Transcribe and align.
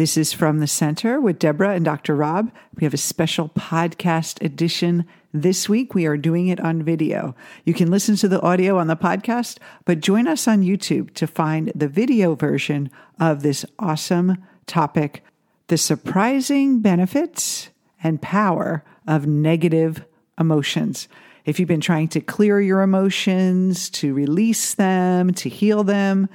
This 0.00 0.16
is 0.16 0.32
From 0.32 0.60
the 0.60 0.66
Center 0.66 1.20
with 1.20 1.38
Deborah 1.38 1.74
and 1.74 1.84
Dr. 1.84 2.16
Rob. 2.16 2.50
We 2.74 2.84
have 2.84 2.94
a 2.94 2.96
special 2.96 3.50
podcast 3.50 4.42
edition 4.42 5.04
this 5.34 5.68
week. 5.68 5.94
We 5.94 6.06
are 6.06 6.16
doing 6.16 6.48
it 6.48 6.58
on 6.58 6.82
video. 6.82 7.36
You 7.66 7.74
can 7.74 7.90
listen 7.90 8.16
to 8.16 8.26
the 8.26 8.40
audio 8.40 8.78
on 8.78 8.86
the 8.86 8.96
podcast, 8.96 9.58
but 9.84 10.00
join 10.00 10.26
us 10.26 10.48
on 10.48 10.62
YouTube 10.62 11.12
to 11.16 11.26
find 11.26 11.70
the 11.74 11.86
video 11.86 12.34
version 12.34 12.90
of 13.18 13.42
this 13.42 13.66
awesome 13.78 14.42
topic 14.66 15.22
the 15.66 15.76
surprising 15.76 16.80
benefits 16.80 17.68
and 18.02 18.22
power 18.22 18.82
of 19.06 19.26
negative 19.26 20.02
emotions. 20.38 21.08
If 21.44 21.60
you've 21.60 21.68
been 21.68 21.82
trying 21.82 22.08
to 22.08 22.22
clear 22.22 22.58
your 22.58 22.80
emotions, 22.80 23.90
to 23.90 24.14
release 24.14 24.72
them, 24.72 25.34
to 25.34 25.50
heal 25.50 25.84
them, 25.84 26.30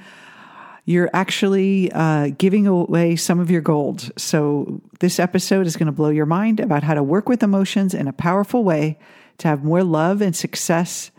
you're 0.86 1.10
actually 1.12 1.90
uh, 1.92 2.28
giving 2.38 2.66
away 2.66 3.16
some 3.16 3.40
of 3.40 3.50
your 3.50 3.60
gold. 3.60 4.10
So, 4.16 4.80
this 5.00 5.18
episode 5.18 5.66
is 5.66 5.76
going 5.76 5.86
to 5.86 5.92
blow 5.92 6.08
your 6.08 6.26
mind 6.26 6.60
about 6.60 6.84
how 6.84 6.94
to 6.94 7.02
work 7.02 7.28
with 7.28 7.42
emotions 7.42 7.92
in 7.92 8.08
a 8.08 8.12
powerful 8.12 8.64
way 8.64 8.98
to 9.38 9.48
have 9.48 9.64
more 9.64 9.82
love 9.82 10.22
and 10.22 10.34
success 10.34 11.10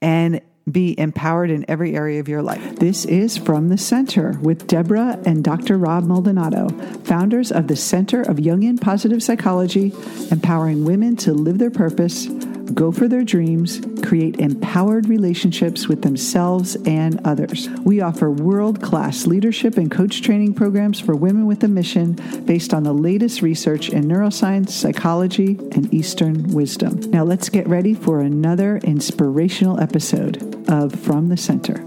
and 0.00 0.40
be 0.70 0.98
empowered 0.98 1.50
in 1.50 1.64
every 1.68 1.94
area 1.94 2.18
of 2.18 2.28
your 2.28 2.42
life. 2.42 2.76
This 2.76 3.04
is 3.04 3.36
From 3.36 3.68
the 3.68 3.78
Center 3.78 4.38
with 4.40 4.66
Deborah 4.66 5.20
and 5.24 5.44
Dr. 5.44 5.76
Rob 5.76 6.04
Maldonado, 6.04 6.68
founders 7.04 7.52
of 7.52 7.68
the 7.68 7.76
Center 7.76 8.22
of 8.22 8.38
Jungian 8.38 8.80
Positive 8.80 9.22
Psychology, 9.22 9.92
empowering 10.30 10.84
women 10.84 11.14
to 11.16 11.32
live 11.32 11.58
their 11.58 11.70
purpose 11.70 12.26
go 12.74 12.92
for 12.92 13.08
their 13.08 13.24
dreams, 13.24 13.80
create 14.02 14.38
empowered 14.38 15.08
relationships 15.08 15.88
with 15.88 16.02
themselves 16.02 16.76
and 16.86 17.20
others. 17.24 17.68
We 17.84 18.00
offer 18.00 18.30
world 18.30 18.82
class 18.82 19.26
leadership 19.26 19.76
and 19.76 19.90
coach 19.90 20.22
training 20.22 20.54
programs 20.54 21.00
for 21.00 21.14
women 21.14 21.46
with 21.46 21.62
a 21.64 21.68
mission 21.68 22.14
based 22.44 22.74
on 22.74 22.82
the 22.82 22.92
latest 22.92 23.42
research 23.42 23.88
in 23.88 24.04
neuroscience, 24.04 24.70
psychology, 24.70 25.56
and 25.72 25.92
Eastern 25.92 26.48
wisdom. 26.48 27.00
Now 27.10 27.24
let's 27.24 27.48
get 27.48 27.68
ready 27.68 27.94
for 27.94 28.20
another 28.20 28.78
inspirational 28.78 29.80
episode 29.80 30.68
of 30.68 30.94
From 30.94 31.28
the 31.28 31.36
Center. 31.36 31.84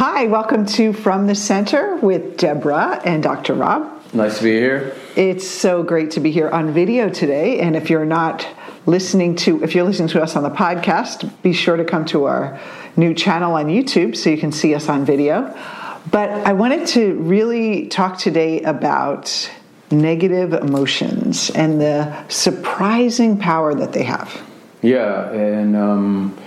Hi, 0.00 0.26
welcome 0.26 0.64
to 0.66 0.92
From 0.92 1.26
the 1.26 1.34
Center 1.34 1.96
with 1.96 2.36
Deborah 2.36 3.00
and 3.04 3.22
Dr. 3.22 3.54
Rob. 3.54 4.00
Nice 4.12 4.38
to 4.38 4.44
be 4.44 4.52
here. 4.52 4.94
It's 5.18 5.44
so 5.44 5.82
great 5.82 6.12
to 6.12 6.20
be 6.20 6.30
here 6.30 6.48
on 6.48 6.70
video 6.72 7.08
today. 7.08 7.58
And 7.58 7.74
if 7.74 7.90
you're 7.90 8.04
not 8.04 8.46
listening 8.86 9.34
to, 9.34 9.64
if 9.64 9.74
you're 9.74 9.82
listening 9.82 10.06
to 10.10 10.22
us 10.22 10.36
on 10.36 10.44
the 10.44 10.50
podcast, 10.50 11.28
be 11.42 11.52
sure 11.52 11.76
to 11.76 11.84
come 11.84 12.04
to 12.04 12.26
our 12.26 12.60
new 12.96 13.12
channel 13.14 13.54
on 13.54 13.66
YouTube 13.66 14.16
so 14.16 14.30
you 14.30 14.38
can 14.38 14.52
see 14.52 14.76
us 14.76 14.88
on 14.88 15.04
video. 15.04 15.52
But 16.08 16.30
I 16.30 16.52
wanted 16.52 16.86
to 16.90 17.14
really 17.14 17.88
talk 17.88 18.16
today 18.16 18.62
about 18.62 19.50
negative 19.90 20.52
emotions 20.52 21.50
and 21.50 21.80
the 21.80 22.28
surprising 22.28 23.38
power 23.38 23.74
that 23.74 23.92
they 23.92 24.04
have. 24.04 24.40
Yeah, 24.82 25.32
and 25.32 25.74
um, 25.74 26.38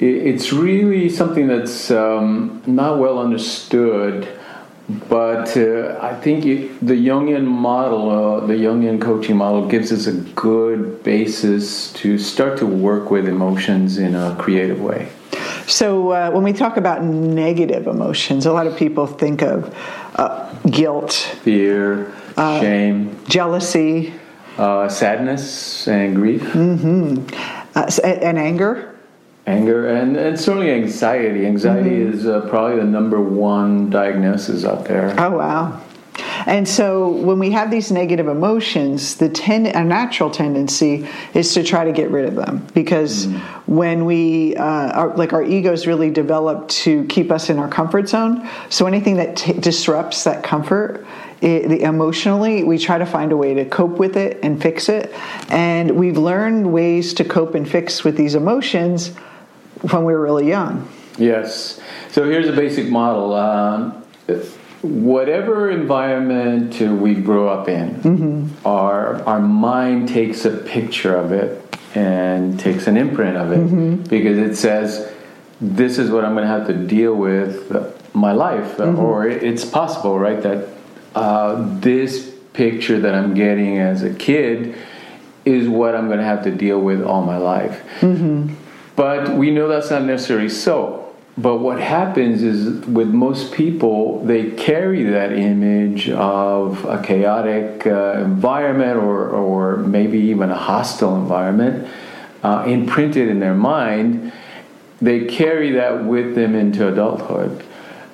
it's 0.00 0.54
really 0.54 1.10
something 1.10 1.48
that's 1.48 1.90
um, 1.90 2.62
not 2.66 2.98
well 2.98 3.18
understood 3.18 4.26
but 4.88 5.56
uh, 5.56 5.98
I 6.00 6.14
think 6.14 6.46
it, 6.46 6.86
the 6.86 6.94
Jungian 6.94 7.44
model, 7.44 8.10
uh, 8.10 8.46
the 8.46 8.54
Jungian 8.54 9.00
coaching 9.00 9.36
model, 9.36 9.66
gives 9.66 9.90
us 9.90 10.06
a 10.06 10.12
good 10.12 11.02
basis 11.02 11.92
to 11.94 12.18
start 12.18 12.58
to 12.58 12.66
work 12.66 13.10
with 13.10 13.26
emotions 13.26 13.98
in 13.98 14.14
a 14.14 14.36
creative 14.38 14.80
way. 14.80 15.08
So, 15.66 16.10
uh, 16.10 16.30
when 16.30 16.44
we 16.44 16.52
talk 16.52 16.76
about 16.76 17.02
negative 17.02 17.88
emotions, 17.88 18.46
a 18.46 18.52
lot 18.52 18.68
of 18.68 18.76
people 18.76 19.08
think 19.08 19.42
of 19.42 19.74
uh, 20.14 20.54
guilt, 20.70 21.12
fear, 21.42 22.12
uh, 22.36 22.60
shame, 22.60 23.18
jealousy, 23.28 24.14
uh, 24.56 24.88
sadness, 24.88 25.88
and 25.88 26.14
grief, 26.14 26.42
mm-hmm. 26.42 27.26
and 28.04 28.38
anger 28.38 28.95
anger 29.46 29.88
and, 29.88 30.16
and 30.16 30.38
certainly 30.38 30.70
anxiety 30.70 31.46
anxiety 31.46 31.90
mm-hmm. 31.90 32.12
is 32.12 32.26
uh, 32.26 32.40
probably 32.48 32.76
the 32.76 32.84
number 32.84 33.20
one 33.20 33.88
diagnosis 33.90 34.64
out 34.64 34.84
there 34.84 35.14
oh 35.18 35.30
wow 35.30 35.80
and 36.46 36.68
so 36.68 37.08
when 37.08 37.38
we 37.38 37.50
have 37.50 37.70
these 37.70 37.90
negative 37.90 38.28
emotions, 38.28 39.16
the 39.16 39.28
ten, 39.28 39.66
a 39.66 39.84
natural 39.84 40.30
tendency 40.30 41.08
is 41.34 41.52
to 41.54 41.62
try 41.62 41.84
to 41.84 41.92
get 41.92 42.10
rid 42.10 42.26
of 42.26 42.36
them 42.36 42.66
because 42.72 43.26
mm. 43.26 43.38
when 43.66 44.04
we, 44.04 44.56
uh, 44.56 44.64
are, 44.64 45.16
like 45.16 45.32
our 45.32 45.42
egos 45.42 45.86
really 45.86 46.10
develop 46.10 46.68
to 46.68 47.04
keep 47.06 47.32
us 47.32 47.50
in 47.50 47.58
our 47.58 47.68
comfort 47.68 48.08
zone. 48.08 48.48
So 48.68 48.86
anything 48.86 49.16
that 49.16 49.36
t- 49.36 49.52
disrupts 49.54 50.24
that 50.24 50.42
comfort, 50.42 51.06
it, 51.40 51.68
the, 51.68 51.82
emotionally, 51.82 52.64
we 52.64 52.78
try 52.78 52.98
to 52.98 53.06
find 53.06 53.32
a 53.32 53.36
way 53.36 53.54
to 53.54 53.64
cope 53.64 53.98
with 53.98 54.16
it 54.16 54.38
and 54.42 54.62
fix 54.62 54.88
it. 54.88 55.12
And 55.48 55.90
we've 55.92 56.16
learned 56.16 56.72
ways 56.72 57.12
to 57.14 57.24
cope 57.24 57.54
and 57.54 57.68
fix 57.68 58.04
with 58.04 58.16
these 58.16 58.34
emotions 58.34 59.12
when 59.82 60.04
we 60.04 60.12
were 60.12 60.22
really 60.22 60.48
young. 60.48 60.88
Yes. 61.18 61.80
So 62.10 62.24
here's 62.24 62.48
a 62.48 62.52
basic 62.52 62.88
model. 62.88 63.34
Um, 63.34 64.04
whatever 64.82 65.70
environment 65.70 66.78
we 66.80 67.14
grow 67.14 67.48
up 67.48 67.68
in, 67.68 67.94
mm-hmm. 67.96 68.66
our 68.66 69.22
our 69.24 69.40
mind 69.40 70.08
takes 70.08 70.44
a 70.44 70.56
picture 70.56 71.16
of 71.16 71.32
it 71.32 71.62
and 71.94 72.60
takes 72.60 72.86
an 72.86 72.96
imprint 72.96 73.36
of 73.36 73.52
it 73.52 73.58
mm-hmm. 73.58 74.02
because 74.04 74.38
it 74.38 74.56
says, 74.56 75.12
"This 75.60 75.98
is 75.98 76.10
what 76.10 76.24
I'm 76.24 76.34
going 76.34 76.44
to 76.44 76.50
have 76.50 76.66
to 76.66 76.74
deal 76.74 77.14
with 77.14 77.70
my 78.14 78.32
life," 78.32 78.76
mm-hmm. 78.76 78.98
or 78.98 79.28
it's 79.28 79.64
possible, 79.64 80.18
right? 80.18 80.40
That 80.42 80.68
uh, 81.14 81.78
this 81.80 82.34
picture 82.52 83.00
that 83.00 83.14
I'm 83.14 83.34
getting 83.34 83.78
as 83.78 84.02
a 84.02 84.12
kid 84.12 84.76
is 85.44 85.68
what 85.68 85.94
I'm 85.94 86.06
going 86.06 86.18
to 86.18 86.24
have 86.24 86.42
to 86.44 86.50
deal 86.50 86.80
with 86.80 87.02
all 87.02 87.22
my 87.22 87.36
life. 87.36 87.82
But 88.96 89.36
we 89.36 89.50
know 89.50 89.68
that's 89.68 89.90
not 89.90 90.04
necessarily 90.04 90.48
so. 90.48 91.02
But 91.38 91.58
what 91.58 91.78
happens 91.78 92.42
is 92.42 92.86
with 92.86 93.08
most 93.08 93.52
people, 93.52 94.24
they 94.24 94.52
carry 94.52 95.04
that 95.04 95.32
image 95.32 96.08
of 96.08 96.82
a 96.86 97.02
chaotic 97.02 97.86
uh, 97.86 98.22
environment 98.24 98.96
or, 98.96 99.28
or 99.28 99.76
maybe 99.76 100.18
even 100.18 100.50
a 100.50 100.56
hostile 100.56 101.14
environment 101.14 101.86
uh, 102.42 102.64
imprinted 102.66 103.28
in 103.28 103.38
their 103.38 103.54
mind. 103.54 104.32
They 105.02 105.26
carry 105.26 105.72
that 105.72 106.04
with 106.04 106.34
them 106.34 106.54
into 106.54 106.88
adulthood. 106.88 107.62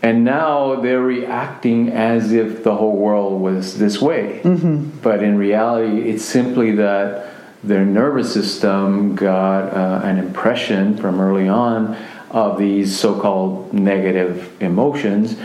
And 0.02 0.24
now 0.24 0.80
they're 0.80 1.00
reacting 1.00 1.90
as 1.90 2.32
if 2.32 2.64
the 2.64 2.74
whole 2.74 2.96
world 2.96 3.40
was 3.40 3.78
this 3.78 4.02
way. 4.02 4.40
Mm-hmm. 4.42 4.98
But 5.00 5.22
in 5.22 5.38
reality, 5.38 6.10
it's 6.10 6.24
simply 6.24 6.72
that 6.72 7.28
their 7.64 7.84
nervous 7.84 8.32
system 8.32 9.14
got 9.14 9.72
uh, 9.72 10.00
an 10.04 10.18
impression 10.18 10.96
from 10.96 11.20
early 11.20 11.48
on 11.48 11.96
of 12.30 12.58
these 12.58 12.98
so 12.98 13.18
called 13.18 13.72
negative 13.72 14.50
emotions 14.60 15.36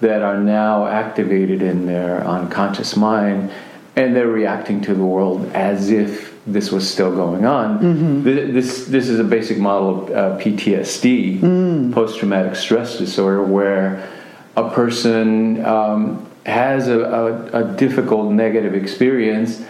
that 0.00 0.22
are 0.22 0.38
now 0.38 0.86
activated 0.86 1.62
in 1.62 1.86
their 1.86 2.24
unconscious 2.26 2.96
mind 2.96 3.50
and 3.96 4.14
they're 4.14 4.28
reacting 4.28 4.80
to 4.82 4.94
the 4.94 5.04
world 5.04 5.50
as 5.54 5.90
if 5.90 6.34
this 6.46 6.70
was 6.70 6.88
still 6.88 7.14
going 7.14 7.44
on. 7.44 7.78
Mm-hmm. 7.78 8.22
This, 8.22 8.86
this 8.86 9.08
is 9.08 9.18
a 9.18 9.24
basic 9.24 9.58
model 9.58 10.04
of 10.04 10.10
uh, 10.10 10.38
PTSD, 10.38 11.40
mm. 11.40 11.92
post 11.92 12.18
traumatic 12.18 12.54
stress 12.54 12.98
disorder, 12.98 13.42
where 13.42 14.08
a 14.56 14.70
person 14.70 15.64
um, 15.64 16.30
has 16.44 16.88
a, 16.88 17.00
a, 17.00 17.62
a 17.62 17.76
difficult 17.76 18.30
negative 18.30 18.74
experience 18.74 19.64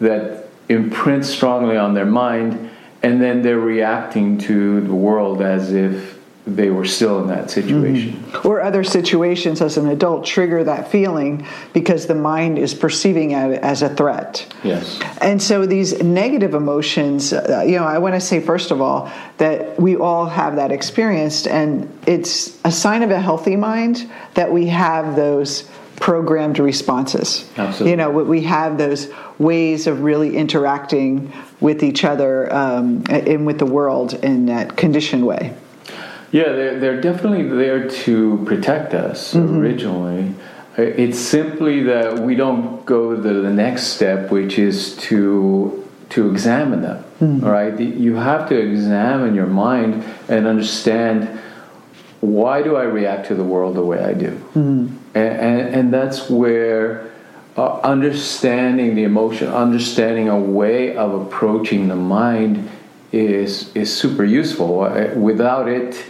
that 0.00 0.41
imprint 0.68 1.24
strongly 1.24 1.76
on 1.76 1.94
their 1.94 2.06
mind, 2.06 2.70
and 3.02 3.20
then 3.20 3.42
they're 3.42 3.58
reacting 3.58 4.38
to 4.38 4.80
the 4.80 4.94
world 4.94 5.42
as 5.42 5.72
if 5.72 6.12
they 6.44 6.70
were 6.70 6.84
still 6.84 7.20
in 7.20 7.28
that 7.28 7.50
situation. 7.50 8.12
Mm-hmm. 8.14 8.48
Or 8.48 8.62
other 8.62 8.82
situations 8.82 9.62
as 9.62 9.76
an 9.76 9.88
adult 9.88 10.24
trigger 10.24 10.64
that 10.64 10.90
feeling 10.90 11.46
because 11.72 12.06
the 12.06 12.16
mind 12.16 12.58
is 12.58 12.74
perceiving 12.74 13.30
it 13.30 13.60
as 13.62 13.82
a 13.82 13.88
threat. 13.88 14.52
Yes. 14.64 15.00
And 15.20 15.40
so 15.40 15.66
these 15.66 16.02
negative 16.02 16.54
emotions, 16.54 17.32
uh, 17.32 17.62
you 17.64 17.76
know, 17.76 17.84
I 17.84 17.98
want 17.98 18.16
to 18.16 18.20
say 18.20 18.40
first 18.40 18.72
of 18.72 18.80
all 18.80 19.10
that 19.38 19.78
we 19.80 19.94
all 19.94 20.26
have 20.26 20.56
that 20.56 20.72
experienced, 20.72 21.46
and 21.46 21.88
it's 22.08 22.58
a 22.64 22.72
sign 22.72 23.04
of 23.04 23.12
a 23.12 23.20
healthy 23.20 23.54
mind 23.54 24.10
that 24.34 24.50
we 24.50 24.66
have 24.66 25.14
those 25.14 25.70
programmed 25.96 26.58
responses. 26.58 27.48
Absolutely. 27.56 27.90
You 27.90 27.96
know, 27.96 28.10
we 28.10 28.42
have 28.42 28.78
those 28.78 29.08
ways 29.38 29.86
of 29.86 30.02
really 30.02 30.36
interacting 30.36 31.32
with 31.60 31.82
each 31.82 32.04
other 32.04 32.52
um, 32.52 33.04
and 33.08 33.46
with 33.46 33.58
the 33.58 33.66
world 33.66 34.14
in 34.14 34.46
that 34.46 34.76
conditioned 34.76 35.26
way. 35.26 35.54
Yeah, 36.32 36.44
they're, 36.44 36.80
they're 36.80 37.00
definitely 37.00 37.48
there 37.48 37.88
to 37.88 38.42
protect 38.46 38.94
us 38.94 39.34
mm-hmm. 39.34 39.58
originally. 39.58 40.34
It's 40.76 41.18
simply 41.18 41.82
that 41.82 42.18
we 42.20 42.34
don't 42.34 42.86
go 42.86 43.14
to 43.14 43.20
the 43.20 43.50
next 43.50 43.88
step, 43.88 44.30
which 44.30 44.58
is 44.58 44.96
to 44.98 45.78
to 46.08 46.30
examine 46.30 46.82
them. 46.82 47.04
Mm-hmm. 47.20 47.44
All 47.44 47.52
right, 47.52 47.78
you 47.78 48.16
have 48.16 48.48
to 48.50 48.58
examine 48.58 49.34
your 49.34 49.46
mind 49.46 50.04
and 50.28 50.46
understand 50.46 51.40
why 52.20 52.62
do 52.62 52.76
I 52.76 52.84
react 52.84 53.28
to 53.28 53.34
the 53.34 53.44
world 53.44 53.76
the 53.76 53.84
way 53.84 54.02
I 54.02 54.12
do? 54.12 54.30
And, 55.14 55.28
and, 55.28 55.74
and 55.74 55.94
that's 55.94 56.30
where 56.30 57.10
uh, 57.56 57.80
understanding 57.80 58.94
the 58.94 59.04
emotion, 59.04 59.48
understanding 59.48 60.28
a 60.28 60.38
way 60.38 60.96
of 60.96 61.12
approaching 61.14 61.88
the 61.88 61.96
mind 61.96 62.70
is 63.12 63.74
is 63.76 63.94
super 63.94 64.24
useful. 64.24 64.80
Uh, 64.80 65.08
Without 65.14 65.68
it, 65.68 66.04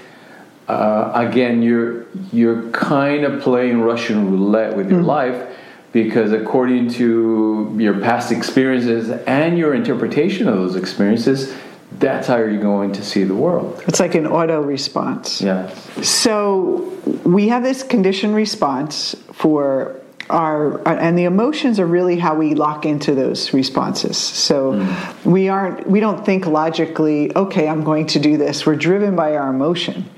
uh, 0.69 1.11
again, 1.15 1.63
you're 1.63 2.07
you're 2.33 2.71
kind 2.71 3.25
of 3.25 3.43
playing 3.43 3.81
Russian 3.81 4.31
roulette 4.31 4.77
with 4.77 4.91
your 4.91 5.03
life 5.03 5.49
because 5.93 6.33
according 6.33 6.91
to 6.91 7.75
your 7.79 7.99
past 8.01 8.33
experiences 8.33 9.11
and 9.27 9.59
your 9.59 9.75
interpretation 9.75 10.49
of 10.49 10.55
those 10.55 10.77
experiences, 10.77 11.55
that's 11.99 12.27
how 12.27 12.37
you're 12.37 12.61
going 12.61 12.93
to 12.93 13.05
see 13.05 13.25
the 13.25 13.35
world. 13.35 13.83
It's 13.87 14.00
like 14.00 14.15
an 14.15 14.27
auto 14.27 14.61
response. 14.61 15.41
Yeah. 15.41 15.73
So 16.03 16.99
we 17.25 17.49
have 17.49 17.62
this 17.62 17.83
conditioned 17.83 18.35
response 18.35 19.15
for 19.33 20.00
our, 20.31 20.87
and 20.89 21.19
the 21.19 21.25
emotions 21.25 21.79
are 21.79 21.87
really 21.87 22.19
how 22.19 22.35
we 22.35 22.55
lock 22.55 22.87
into 22.87 23.15
those 23.15 23.53
responses. 23.53 24.17
So 24.17 24.81
hmm. 24.81 25.31
we 25.31 25.49
aren't, 25.49 25.87
we 25.87 26.00
don't 26.00 26.25
think 26.25 26.47
logically, 26.47 27.35
okay, 27.37 27.69
I'm 27.69 27.85
going 27.85 28.06
to 28.09 28.19
do 28.19 28.37
this. 28.37 28.65
We're 28.65 28.77
driven 28.77 29.15
by 29.15 29.37
our 29.37 29.50
emotion. 29.50 30.09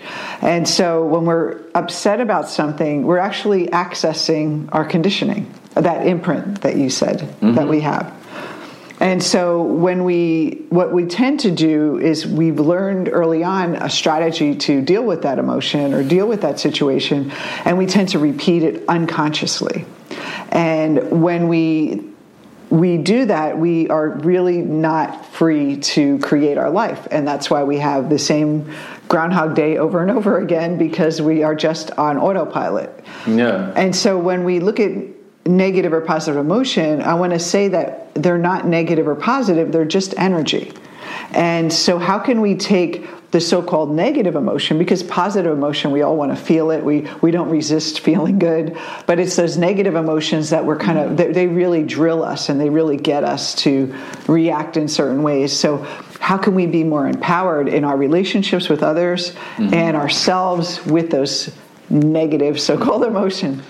And 0.41 0.69
so 0.69 1.05
when 1.05 1.25
we're 1.25 1.61
upset 1.75 2.21
about 2.21 2.49
something, 2.49 3.05
we're 3.05 3.19
actually 3.19 3.69
accessing 3.69 4.69
our 4.73 4.85
conditioning, 4.85 5.53
that 5.75 6.07
imprint 6.07 6.61
that 6.63 6.77
you 6.77 6.91
said 6.91 7.19
that 7.21 7.41
mm-hmm. 7.41 7.69
we 7.69 7.81
have. 7.81 8.24
And 9.01 9.23
so 9.23 9.63
when 9.63 10.05
we 10.05 10.63
what 10.71 10.93
we 10.93 11.07
tend 11.07 11.41
to 11.41 11.51
do 11.51 11.99
is 11.99 12.27
we've 12.27 12.61
learned 12.61 13.09
early 13.09 13.43
on 13.43 13.75
a 13.75 13.91
strategy 13.91 14.55
to 14.57 14.81
deal 14.81 15.03
with 15.03 15.23
that 15.23 15.39
emotion 15.39 15.93
or 15.95 16.05
deal 16.05 16.27
with 16.27 16.43
that 16.43 16.61
situation 16.61 17.33
and 17.65 17.77
we 17.77 17.87
tend 17.87 18.11
to 18.11 18.19
repeat 18.19 18.63
it 18.63 18.85
unconsciously. 18.89 19.85
And 20.51 21.23
when 21.23 21.49
we 21.49 22.05
we 22.71 22.99
do 22.99 23.27
that, 23.27 23.59
we 23.59 23.89
are 23.89 24.09
really 24.09 24.59
not 24.59 25.27
free 25.27 25.77
to 25.77 26.19
create 26.19 26.59
our 26.59 26.71
life. 26.71 27.07
And 27.11 27.27
that's 27.27 27.49
why 27.51 27.63
we 27.63 27.79
have 27.79 28.11
the 28.11 28.19
same 28.19 28.73
Groundhog 29.09 29.55
Day 29.55 29.77
over 29.77 30.01
and 30.01 30.11
over 30.11 30.39
again 30.39 30.79
because 30.79 31.21
we 31.21 31.43
are 31.43 31.55
just 31.55 31.91
on 31.93 32.19
autopilot. 32.19 33.05
Yeah. 33.27 33.73
And 33.77 33.95
so 33.95 34.19
when 34.19 34.45
we 34.45 34.61
look 34.61 34.81
at 34.81 34.93
negative 35.47 35.93
or 35.93 36.01
positive 36.01 36.41
emotion, 36.41 37.03
I 37.03 37.15
want 37.15 37.33
to 37.33 37.39
say 37.39 37.69
that 37.69 38.15
they're 38.15 38.39
not 38.39 38.67
negative 38.67 39.07
or 39.07 39.15
positive, 39.15 39.73
they're 39.73 39.85
just 39.85 40.15
energy. 40.19 40.73
And 41.33 41.73
so, 41.73 41.99
how 41.99 42.19
can 42.19 42.41
we 42.41 42.55
take 42.57 43.07
the 43.35 43.41
so-called 43.41 43.91
negative 43.91 44.37
emotion 44.37 44.79
because 44.79 45.03
positive 45.03 45.53
emotion 45.53 45.91
we 45.91 46.03
all 46.03 46.17
want 46.17 46.31
to 46.31 46.37
feel 46.37 46.71
it 46.71 46.85
we 46.85 47.01
we 47.21 47.33
don't 47.33 47.51
resist 47.51 47.99
feeling 47.99 48.39
good 48.39 48.79
but 49.07 49.19
it's 49.19 49.35
those 49.35 49.57
negative 49.59 49.97
emotions 49.97 50.51
that 50.51 50.65
we're 50.65 50.79
kind 50.79 51.01
of 51.01 51.17
they, 51.17 51.33
they 51.33 51.47
really 51.49 51.83
drill 51.83 52.23
us 52.23 52.49
and 52.49 52.61
they 52.61 52.71
really 52.71 52.97
get 52.97 53.25
us 53.25 53.57
to 53.57 53.93
react 54.29 54.77
in 54.77 54.87
certain 54.87 55.25
ways. 55.25 55.53
So 55.53 55.79
how 56.21 56.39
can 56.39 56.55
we 56.55 56.67
be 56.67 56.85
more 56.85 57.09
empowered 57.09 57.67
in 57.67 57.83
our 57.83 57.97
relationships 57.97 58.69
with 58.69 58.85
others 58.85 59.33
mm-hmm. 59.33 59.75
and 59.75 59.97
ourselves 59.97 60.87
with 60.87 61.11
those 61.11 61.53
negative 61.91 62.61
so-called 62.61 63.03
emotion 63.03 63.65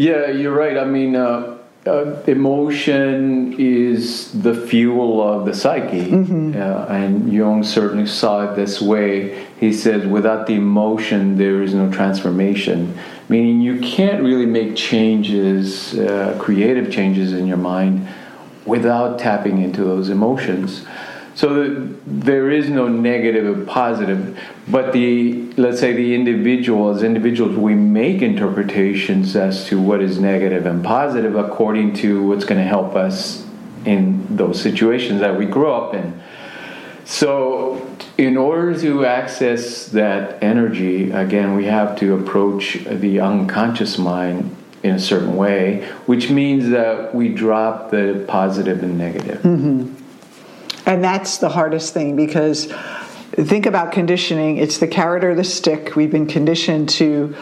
Yeah, 0.00 0.28
you're 0.28 0.54
right. 0.54 0.78
I 0.78 0.86
mean, 0.86 1.14
uh, 1.14 1.58
uh, 1.86 2.22
emotion 2.26 3.54
is 3.58 4.32
the 4.32 4.54
fuel 4.54 5.20
of 5.22 5.44
the 5.44 5.52
psyche, 5.52 6.10
uh, 6.10 6.86
and 6.86 7.30
Jung 7.30 7.62
certainly 7.62 8.06
saw 8.06 8.50
it 8.50 8.56
this 8.56 8.80
way. 8.80 9.44
He 9.58 9.74
says, 9.74 10.06
without 10.06 10.46
the 10.46 10.54
emotion, 10.54 11.36
there 11.36 11.62
is 11.62 11.74
no 11.74 11.92
transformation. 11.92 12.98
Meaning, 13.28 13.60
you 13.60 13.78
can't 13.80 14.22
really 14.22 14.46
make 14.46 14.74
changes, 14.74 15.92
uh, 15.98 16.34
creative 16.40 16.90
changes 16.90 17.34
in 17.34 17.46
your 17.46 17.58
mind, 17.58 18.08
without 18.64 19.18
tapping 19.18 19.60
into 19.60 19.84
those 19.84 20.08
emotions. 20.08 20.86
So 21.34 21.54
the, 21.54 21.94
there 22.06 22.50
is 22.50 22.68
no 22.68 22.88
negative 22.88 23.46
and 23.46 23.66
positive, 23.66 24.38
but 24.68 24.92
the 24.92 25.52
let's 25.56 25.80
say 25.80 25.92
the 25.92 26.14
individual 26.14 26.90
as 26.90 27.02
individuals 27.02 27.56
we 27.56 27.74
make 27.74 28.22
interpretations 28.22 29.36
as 29.36 29.66
to 29.66 29.80
what 29.80 30.00
is 30.00 30.18
negative 30.18 30.66
and 30.66 30.84
positive 30.84 31.36
according 31.36 31.94
to 31.94 32.26
what's 32.26 32.44
going 32.44 32.60
to 32.60 32.66
help 32.66 32.96
us 32.96 33.46
in 33.84 34.36
those 34.36 34.60
situations 34.60 35.20
that 35.20 35.36
we 35.38 35.46
grow 35.46 35.74
up 35.74 35.94
in. 35.94 36.20
So 37.04 37.96
in 38.18 38.36
order 38.36 38.78
to 38.80 39.04
access 39.04 39.86
that 39.86 40.42
energy, 40.42 41.10
again, 41.10 41.56
we 41.56 41.64
have 41.66 41.98
to 42.00 42.14
approach 42.14 42.78
the 42.84 43.20
unconscious 43.20 43.98
mind 43.98 44.56
in 44.82 44.94
a 44.94 44.98
certain 44.98 45.36
way, 45.36 45.88
which 46.06 46.30
means 46.30 46.70
that 46.70 47.14
we 47.14 47.28
drop 47.28 47.90
the 47.90 48.24
positive 48.28 48.82
and 48.82 48.96
negative. 48.96 49.42
Mm-hmm. 49.42 49.99
And 50.90 51.04
that's 51.04 51.38
the 51.38 51.48
hardest 51.48 51.94
thing 51.94 52.16
because 52.16 52.66
think 52.66 53.66
about 53.66 53.92
conditioning. 53.92 54.56
It's 54.56 54.78
the 54.78 54.88
carrot 54.88 55.22
or 55.22 55.36
the 55.36 55.44
stick. 55.44 55.94
We've 55.94 56.10
been 56.10 56.26
conditioned 56.26 56.88
to 56.88 57.36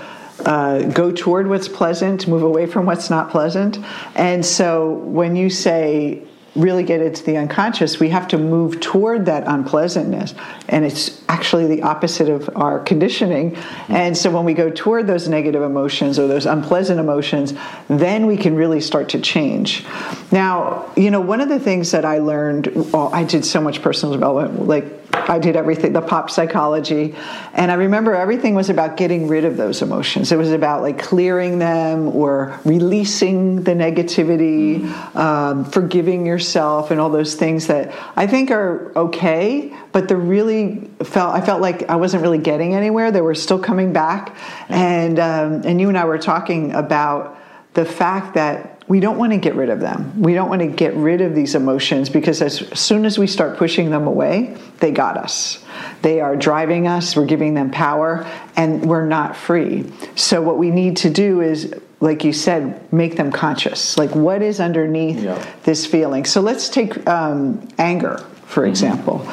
uh, 0.44 0.82
go 0.82 1.10
toward 1.10 1.48
what's 1.48 1.66
pleasant, 1.66 2.28
move 2.28 2.42
away 2.42 2.66
from 2.66 2.84
what's 2.84 3.08
not 3.08 3.30
pleasant. 3.30 3.78
And 4.14 4.44
so 4.44 4.90
when 4.90 5.34
you 5.34 5.48
say 5.48 6.24
really 6.56 6.82
get 6.82 7.00
into 7.00 7.24
the 7.24 7.38
unconscious, 7.38 7.98
we 7.98 8.10
have 8.10 8.28
to 8.28 8.36
move 8.36 8.80
toward 8.80 9.24
that 9.24 9.44
unpleasantness. 9.46 10.34
And 10.68 10.84
it's 10.84 11.17
actually 11.28 11.66
the 11.66 11.82
opposite 11.82 12.28
of 12.28 12.48
our 12.56 12.80
conditioning. 12.80 13.56
And 13.88 14.16
so 14.16 14.30
when 14.30 14.44
we 14.44 14.54
go 14.54 14.70
toward 14.70 15.06
those 15.06 15.28
negative 15.28 15.62
emotions 15.62 16.18
or 16.18 16.26
those 16.26 16.46
unpleasant 16.46 16.98
emotions, 16.98 17.54
then 17.88 18.26
we 18.26 18.36
can 18.36 18.56
really 18.56 18.80
start 18.80 19.10
to 19.10 19.20
change. 19.20 19.84
Now, 20.32 20.90
you 20.96 21.10
know, 21.10 21.20
one 21.20 21.40
of 21.40 21.48
the 21.48 21.60
things 21.60 21.90
that 21.90 22.04
I 22.04 22.18
learned, 22.18 22.92
well, 22.92 23.10
I 23.12 23.24
did 23.24 23.44
so 23.44 23.60
much 23.60 23.82
personal 23.82 24.12
development, 24.12 24.66
like 24.66 25.07
I 25.28 25.38
did 25.38 25.56
everything, 25.56 25.92
the 25.92 26.00
pop 26.00 26.30
psychology. 26.30 27.14
And 27.52 27.70
I 27.70 27.74
remember 27.74 28.14
everything 28.14 28.54
was 28.54 28.70
about 28.70 28.96
getting 28.96 29.28
rid 29.28 29.44
of 29.44 29.56
those 29.56 29.82
emotions. 29.82 30.32
It 30.32 30.36
was 30.36 30.52
about 30.52 30.82
like 30.82 30.98
clearing 30.98 31.58
them 31.58 32.08
or 32.08 32.58
releasing 32.64 33.62
the 33.62 33.72
negativity, 33.72 34.84
um, 35.16 35.64
forgiving 35.64 36.26
yourself, 36.26 36.90
and 36.90 37.00
all 37.00 37.10
those 37.10 37.34
things 37.34 37.66
that 37.66 37.94
I 38.16 38.26
think 38.26 38.50
are 38.50 38.92
okay, 38.96 39.74
but 39.92 40.08
the 40.08 40.16
really 40.16 40.90
felt, 41.02 41.34
I 41.34 41.40
felt 41.40 41.60
like 41.60 41.88
I 41.88 41.96
wasn't 41.96 42.22
really 42.22 42.38
getting 42.38 42.74
anywhere. 42.74 43.10
They 43.10 43.20
were 43.20 43.34
still 43.34 43.58
coming 43.58 43.92
back. 43.92 44.36
And, 44.68 45.18
um, 45.18 45.62
and 45.64 45.80
you 45.80 45.88
and 45.88 45.98
I 45.98 46.04
were 46.04 46.18
talking 46.18 46.74
about 46.74 47.38
the 47.74 47.84
fact 47.84 48.34
that 48.34 48.77
we 48.88 49.00
don't 49.00 49.18
want 49.18 49.32
to 49.32 49.38
get 49.38 49.54
rid 49.54 49.68
of 49.68 49.80
them. 49.80 50.20
We 50.22 50.32
don't 50.34 50.48
want 50.48 50.62
to 50.62 50.66
get 50.66 50.94
rid 50.94 51.20
of 51.20 51.34
these 51.34 51.54
emotions 51.54 52.08
because 52.08 52.40
as 52.40 52.56
soon 52.78 53.04
as 53.04 53.18
we 53.18 53.26
start 53.26 53.58
pushing 53.58 53.90
them 53.90 54.06
away, 54.06 54.56
they 54.80 54.90
got 54.92 55.18
us. 55.18 55.62
They 56.00 56.20
are 56.20 56.34
driving 56.36 56.86
us, 56.88 57.14
we're 57.14 57.26
giving 57.26 57.52
them 57.54 57.70
power, 57.70 58.26
and 58.56 58.84
we're 58.88 59.06
not 59.06 59.36
free. 59.36 59.92
So, 60.16 60.40
what 60.40 60.56
we 60.58 60.70
need 60.70 60.96
to 60.98 61.10
do 61.10 61.40
is, 61.42 61.74
like 62.00 62.24
you 62.24 62.32
said, 62.32 62.90
make 62.92 63.16
them 63.16 63.30
conscious. 63.30 63.98
Like, 63.98 64.14
what 64.14 64.40
is 64.42 64.58
underneath 64.60 65.20
Yeah. 65.22 65.44
this 65.64 65.84
feeling? 65.84 66.24
So, 66.24 66.40
let's 66.40 66.68
take 66.68 67.06
um, 67.08 67.68
anger, 67.78 68.18
for 68.46 68.64
example. 68.64 69.28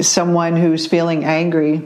Someone 0.00 0.56
who's 0.56 0.86
feeling 0.86 1.24
angry 1.24 1.82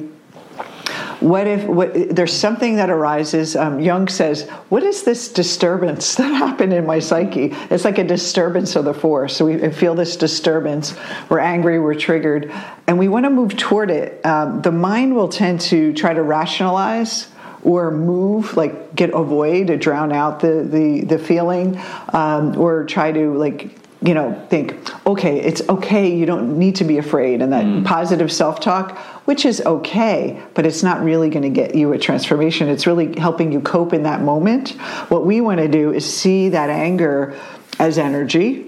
what 1.20 1.46
if 1.46 1.64
what, 1.64 2.14
there's 2.14 2.32
something 2.32 2.76
that 2.76 2.90
arises 2.90 3.54
um, 3.54 3.78
jung 3.78 4.08
says 4.08 4.48
what 4.68 4.82
is 4.82 5.02
this 5.02 5.28
disturbance 5.28 6.14
that 6.16 6.32
happened 6.32 6.72
in 6.72 6.86
my 6.86 6.98
psyche? 6.98 7.54
It's 7.70 7.84
like 7.84 7.98
a 7.98 8.04
disturbance 8.04 8.76
of 8.76 8.84
the 8.84 8.94
force. 8.94 9.36
So 9.36 9.44
we 9.46 9.70
feel 9.70 9.94
this 9.94 10.16
disturbance. 10.16 10.94
We're 11.28 11.40
angry 11.40 11.78
we're 11.78 11.94
triggered 11.94 12.52
and 12.86 12.98
we 12.98 13.08
want 13.08 13.24
to 13.24 13.30
move 13.30 13.56
toward 13.56 13.90
it. 13.90 14.24
Um, 14.24 14.62
the 14.62 14.72
mind 14.72 15.14
will 15.14 15.28
tend 15.28 15.60
to 15.62 15.92
try 15.92 16.14
to 16.14 16.22
rationalize 16.22 17.28
or 17.62 17.90
move 17.90 18.56
like 18.56 18.94
get 18.94 19.10
avoid 19.10 19.70
or 19.70 19.76
drown 19.76 20.12
out 20.12 20.40
the 20.40 20.62
the, 20.62 21.02
the 21.02 21.18
feeling 21.18 21.80
um, 22.12 22.56
or 22.56 22.84
try 22.84 23.12
to 23.12 23.34
like 23.36 23.76
you 24.02 24.14
know 24.14 24.46
think 24.48 24.74
okay 25.06 25.40
it's 25.40 25.60
okay 25.68 26.14
you 26.14 26.24
don't 26.24 26.58
need 26.58 26.76
to 26.76 26.84
be 26.84 26.98
afraid 26.98 27.42
and 27.42 27.52
that 27.52 27.84
positive 27.84 28.32
self-talk 28.32 28.98
which 29.30 29.44
is 29.44 29.60
okay 29.60 30.42
but 30.54 30.66
it's 30.66 30.82
not 30.82 31.04
really 31.04 31.30
going 31.30 31.44
to 31.44 31.48
get 31.48 31.72
you 31.76 31.92
a 31.92 31.98
transformation. 31.98 32.68
It's 32.68 32.84
really 32.84 33.16
helping 33.16 33.52
you 33.52 33.60
cope 33.60 33.92
in 33.92 34.02
that 34.02 34.22
moment. 34.22 34.70
What 35.08 35.24
we 35.24 35.40
want 35.40 35.60
to 35.60 35.68
do 35.68 35.92
is 35.92 36.04
see 36.04 36.48
that 36.48 36.68
anger 36.68 37.38
as 37.78 37.96
energy. 37.96 38.66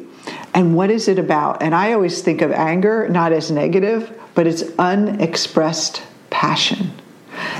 And 0.55 0.77
what 0.77 0.89
is 0.89 1.09
it 1.09 1.19
about? 1.19 1.65
And 1.65 1.75
i 1.75 1.95
always 1.95 2.23
think 2.23 2.43
of 2.43 2.53
anger 2.53 3.09
not 3.09 3.33
as 3.33 3.51
negative 3.51 4.17
but 4.37 4.47
it's 4.47 4.63
unexpressed 4.79 6.01
passion. 6.31 6.93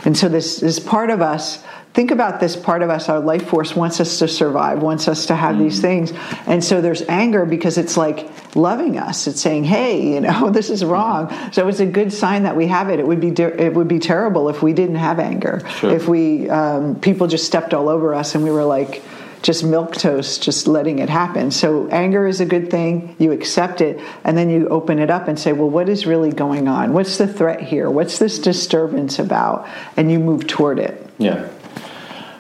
And 0.05 0.17
so 0.17 0.29
this 0.29 0.63
is 0.63 0.79
part 0.79 1.11
of 1.11 1.21
us 1.21 1.65
think 1.95 2.11
about 2.11 2.41
this 2.41 2.57
part 2.57 2.83
of 2.83 2.91
us 2.91 3.09
our 3.09 3.21
life 3.21 3.47
force 3.49 3.77
wants 3.77 4.01
us 4.01 4.19
to 4.19 4.29
survive 4.29 4.83
wants 4.83 5.09
us 5.09 5.27
to 5.27 5.35
have 5.35 5.57
mm. 5.57 5.61
these 5.61 5.81
things 5.81 6.13
and 6.47 6.63
so 6.63 6.81
there's 6.81 7.03
anger 7.03 7.45
because 7.45 7.79
it's 7.79 7.97
like 7.97 8.29
loving 8.57 8.99
us 8.99 9.27
it's 9.27 9.41
saying 9.41 9.65
hey 9.65 10.15
you 10.15 10.21
know 10.21 10.51
this 10.59 10.71
is 10.71 10.85
wrong 10.85 11.33
so 11.53 11.69
it's 11.69 11.81
a 11.81 11.87
good 11.87 12.13
sign 12.13 12.45
that 12.45 12.57
we 12.57 12.67
have 12.67 12.89
it 12.89 12.99
it 12.99 13.07
would 13.07 13.21
be 13.21 13.29
it 13.29 13.75
would 13.75 13.89
be 13.89 13.99
terrible 13.99 14.49
if 14.49 14.63
we 14.63 14.73
didn't 14.73 14.97
have 14.97 15.19
anger 15.19 15.63
sure. 15.79 15.91
if 15.91 16.09
we 16.09 16.49
um, 16.51 16.99
people 17.01 17.27
just 17.27 17.47
stepped 17.47 17.75
all 17.75 17.89
over 17.89 18.15
us 18.15 18.35
and 18.35 18.43
we 18.43 18.51
were 18.51 18.65
like 18.65 19.03
just 19.43 19.65
milk 19.65 19.95
toast, 19.97 20.41
just 20.43 20.69
letting 20.69 21.01
it 21.01 21.09
happen. 21.09 21.51
So 21.51 21.89
anger 21.89 22.27
is 22.27 22.41
a 22.41 22.47
good 22.47 22.71
thing. 22.71 23.17
You 23.19 23.33
accept 23.33 23.81
it, 23.81 24.01
and 24.25 24.39
then 24.39 24.49
you 24.49 24.69
open 24.69 25.01
it 25.01 25.11
up 25.11 25.29
and 25.29 25.39
say, 25.39 25.53
"Well, 25.53 25.69
what 25.69 25.89
is 25.89 26.07
really 26.07 26.31
going 26.31 26.69
on? 26.69 26.93
What's 26.93 27.19
the 27.19 27.27
threat 27.27 27.61
here? 27.61 27.91
What's 27.91 28.19
this 28.19 28.39
disturbance 28.39 29.19
about?" 29.19 29.69
And 29.97 30.11
you 30.11 30.21
move 30.21 30.47
toward 30.47 30.79
it. 30.79 31.05
Yeah. 31.19 31.49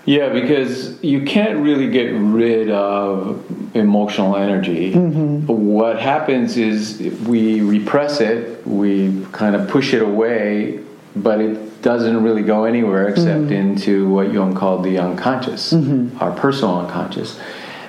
Yeah, 0.04 0.30
because 0.30 1.02
you 1.02 1.22
can't 1.22 1.60
really 1.60 1.88
get 1.88 2.10
rid 2.10 2.70
of 2.70 3.44
emotional 3.76 4.36
energy. 4.36 4.92
Mm-hmm. 4.92 5.46
What 5.46 6.00
happens 6.00 6.56
is 6.56 6.98
we 7.26 7.60
repress 7.60 8.20
it, 8.20 8.66
we 8.66 9.24
kind 9.32 9.54
of 9.54 9.68
push 9.68 9.94
it 9.94 10.02
away, 10.02 10.80
but 11.14 11.40
it 11.40 11.82
doesn't 11.82 12.22
really 12.22 12.42
go 12.42 12.64
anywhere 12.64 13.08
except 13.08 13.42
mm-hmm. 13.42 13.52
into 13.52 14.08
what 14.08 14.32
Jung 14.32 14.54
called 14.54 14.84
the 14.84 14.98
unconscious, 14.98 15.72
mm-hmm. 15.72 16.16
our 16.22 16.32
personal 16.32 16.80
unconscious. 16.80 17.38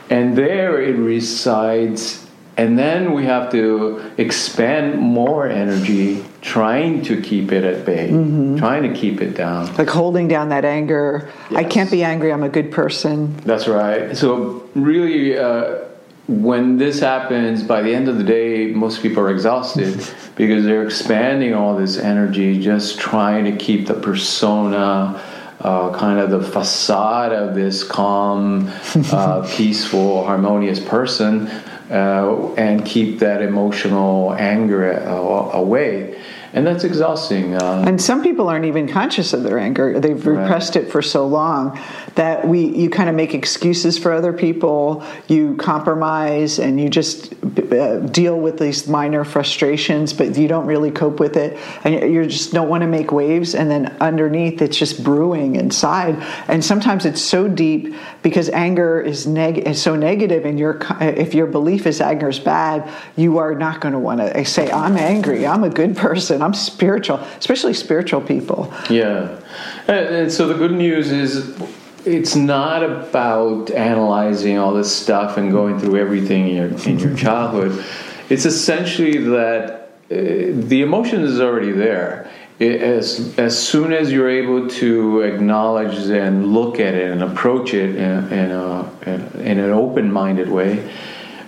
And 0.09 0.37
there 0.37 0.81
it 0.81 0.95
resides 0.95 2.27
and 2.55 2.77
then 2.77 3.13
we 3.13 3.25
have 3.25 3.51
to 3.51 4.11
expend 4.17 4.99
more 4.99 5.47
energy 5.47 6.23
trying 6.41 7.01
to 7.03 7.19
keep 7.21 7.51
it 7.51 7.63
at 7.63 7.85
bay, 7.85 8.09
mm-hmm. 8.09 8.57
trying 8.57 8.83
to 8.83 8.93
keep 8.93 9.21
it 9.21 9.35
down. 9.35 9.73
Like 9.75 9.89
holding 9.89 10.27
down 10.27 10.49
that 10.49 10.63
anger. 10.63 11.31
Yes. 11.49 11.59
I 11.59 11.63
can't 11.63 11.89
be 11.89 12.03
angry, 12.03 12.31
I'm 12.31 12.43
a 12.43 12.49
good 12.49 12.71
person. 12.71 13.35
That's 13.37 13.67
right. 13.67 14.15
So, 14.15 14.69
really, 14.75 15.37
uh, 15.37 15.79
when 16.27 16.77
this 16.77 16.99
happens, 16.99 17.63
by 17.63 17.81
the 17.81 17.93
end 17.93 18.07
of 18.07 18.17
the 18.17 18.23
day, 18.23 18.67
most 18.67 19.01
people 19.01 19.23
are 19.23 19.31
exhausted 19.31 20.07
because 20.35 20.63
they're 20.63 20.85
expanding 20.85 21.55
all 21.55 21.75
this 21.75 21.97
energy 21.97 22.61
just 22.61 22.99
trying 22.99 23.45
to 23.45 23.55
keep 23.55 23.87
the 23.87 23.95
persona. 23.95 25.21
Uh, 25.59 25.97
kind 25.97 26.19
of 26.19 26.29
the 26.29 26.43
facade 26.43 27.31
of 27.31 27.55
this 27.55 27.85
calm, 27.85 28.69
uh, 29.13 29.47
peaceful, 29.55 30.25
harmonious 30.25 30.77
person, 30.77 31.49
uh, 31.93 32.53
and 32.55 32.85
keep 32.85 33.19
that 33.19 33.41
emotional 33.41 34.33
anger 34.33 34.93
uh, 34.93 35.57
away 35.57 36.19
and 36.53 36.67
that's 36.67 36.83
exhausting. 36.83 37.55
Uh, 37.55 37.83
and 37.85 37.99
some 37.99 38.21
people 38.21 38.47
aren't 38.47 38.65
even 38.65 38.87
conscious 38.87 39.33
of 39.33 39.43
their 39.43 39.57
anger; 39.57 39.99
they've 39.99 40.25
repressed 40.25 40.75
right. 40.75 40.85
it 40.85 40.91
for 40.91 41.01
so 41.01 41.25
long 41.27 41.79
that 42.15 42.47
we 42.47 42.65
you 42.65 42.89
kind 42.89 43.09
of 43.09 43.15
make 43.15 43.33
excuses 43.33 43.97
for 43.97 44.13
other 44.13 44.31
people, 44.31 45.03
you 45.27 45.55
compromise, 45.57 46.59
and 46.59 46.79
you 46.79 46.89
just 46.89 47.33
uh, 47.73 47.99
deal 47.99 48.39
with 48.39 48.57
these 48.59 48.87
minor 48.87 49.23
frustrations, 49.23 50.13
but 50.13 50.37
you 50.37 50.47
don't 50.47 50.65
really 50.65 50.91
cope 50.91 51.19
with 51.19 51.37
it, 51.37 51.57
and 51.83 51.93
you 52.13 52.25
just 52.25 52.53
don't 52.53 52.69
want 52.69 52.81
to 52.81 52.87
make 52.87 53.11
waves. 53.11 53.55
And 53.55 53.69
then 53.69 53.87
underneath, 53.99 54.61
it's 54.61 54.77
just 54.77 55.03
brewing 55.03 55.55
inside, 55.55 56.15
and 56.47 56.63
sometimes 56.63 57.05
it's 57.05 57.21
so 57.21 57.47
deep 57.47 57.93
because 58.21 58.49
anger 58.49 59.01
is, 59.01 59.27
neg- 59.27 59.59
is 59.59 59.81
so 59.81 59.95
negative, 59.95 60.45
and 60.45 60.59
your 60.59 60.79
if 61.01 61.33
your 61.33 61.47
belief 61.47 61.85
is 61.85 62.01
anger 62.01 62.29
is 62.29 62.39
bad, 62.39 62.89
you 63.15 63.37
are 63.37 63.55
not 63.55 63.81
going 63.81 63.93
to 63.93 63.99
want 63.99 64.19
to 64.19 64.45
say, 64.45 64.71
"I'm 64.71 64.97
angry. 64.97 65.45
I'm 65.45 65.63
a 65.63 65.69
good 65.69 65.95
person." 65.97 66.41
I'm 66.41 66.53
spiritual, 66.53 67.17
especially 67.39 67.73
spiritual 67.73 68.21
people. 68.21 68.73
Yeah. 68.89 69.39
And 69.87 70.31
so 70.31 70.47
the 70.47 70.53
good 70.53 70.71
news 70.71 71.11
is 71.11 71.55
it's 72.05 72.35
not 72.35 72.83
about 72.83 73.71
analyzing 73.71 74.57
all 74.57 74.73
this 74.73 74.93
stuff 74.93 75.37
and 75.37 75.51
going 75.51 75.79
through 75.79 75.99
everything 75.99 76.49
in 76.49 76.55
your, 76.55 76.87
in 76.87 76.99
your 76.99 77.15
childhood. 77.15 77.83
It's 78.29 78.45
essentially 78.45 79.17
that 79.17 79.73
uh, 79.73 79.87
the 80.09 80.81
emotion 80.81 81.21
is 81.21 81.39
already 81.39 81.71
there. 81.71 82.29
It, 82.59 82.81
as, 82.81 83.37
as 83.37 83.57
soon 83.57 83.93
as 83.93 84.11
you're 84.11 84.29
able 84.29 84.69
to 84.69 85.21
acknowledge 85.21 85.95
and 86.09 86.53
look 86.53 86.79
at 86.79 86.93
it 86.93 87.11
and 87.11 87.23
approach 87.23 87.73
it 87.73 87.95
in, 87.95 88.33
in, 88.33 88.51
a, 88.51 88.91
in 89.39 89.59
an 89.59 89.71
open 89.71 90.11
minded 90.11 90.49
way, 90.49 90.91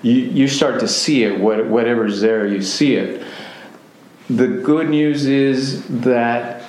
you, 0.01 0.13
you 0.13 0.47
start 0.47 0.79
to 0.79 0.87
see 0.87 1.23
it. 1.23 1.39
What, 1.39 1.65
whatever's 1.67 2.21
there, 2.21 2.47
you 2.47 2.61
see 2.61 2.95
it 2.95 3.25
the 4.29 4.47
good 4.47 4.89
news 4.89 5.25
is 5.25 5.87
that 6.01 6.63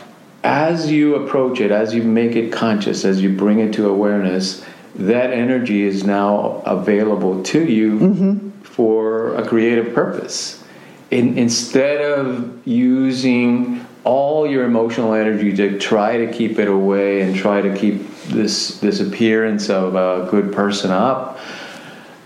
as 0.46 0.92
you 0.92 1.16
approach 1.16 1.60
it, 1.60 1.72
as 1.72 1.92
you 1.92 2.04
make 2.04 2.36
it 2.36 2.52
conscious, 2.52 3.04
as 3.04 3.20
you 3.20 3.34
bring 3.34 3.58
it 3.58 3.74
to 3.74 3.88
awareness, 3.88 4.64
that 4.94 5.32
energy 5.32 5.82
is 5.82 6.04
now 6.04 6.62
available 6.64 7.42
to 7.42 7.64
you 7.64 7.98
mm-hmm. 7.98 8.50
for 8.60 9.34
a 9.34 9.46
creative 9.46 9.92
purpose. 9.92 10.62
In, 11.10 11.36
instead 11.36 12.00
of 12.00 12.64
using 12.66 13.84
all 14.04 14.48
your 14.48 14.64
emotional 14.64 15.14
energy 15.14 15.54
to 15.56 15.80
try 15.80 16.16
to 16.16 16.32
keep 16.32 16.60
it 16.60 16.68
away 16.68 17.22
and 17.22 17.34
try 17.34 17.60
to 17.60 17.76
keep 17.76 18.08
this 18.26 18.78
this 18.78 19.00
appearance 19.00 19.68
of 19.68 19.96
a 19.96 20.30
good 20.30 20.52
person 20.52 20.92
up, 20.92 21.40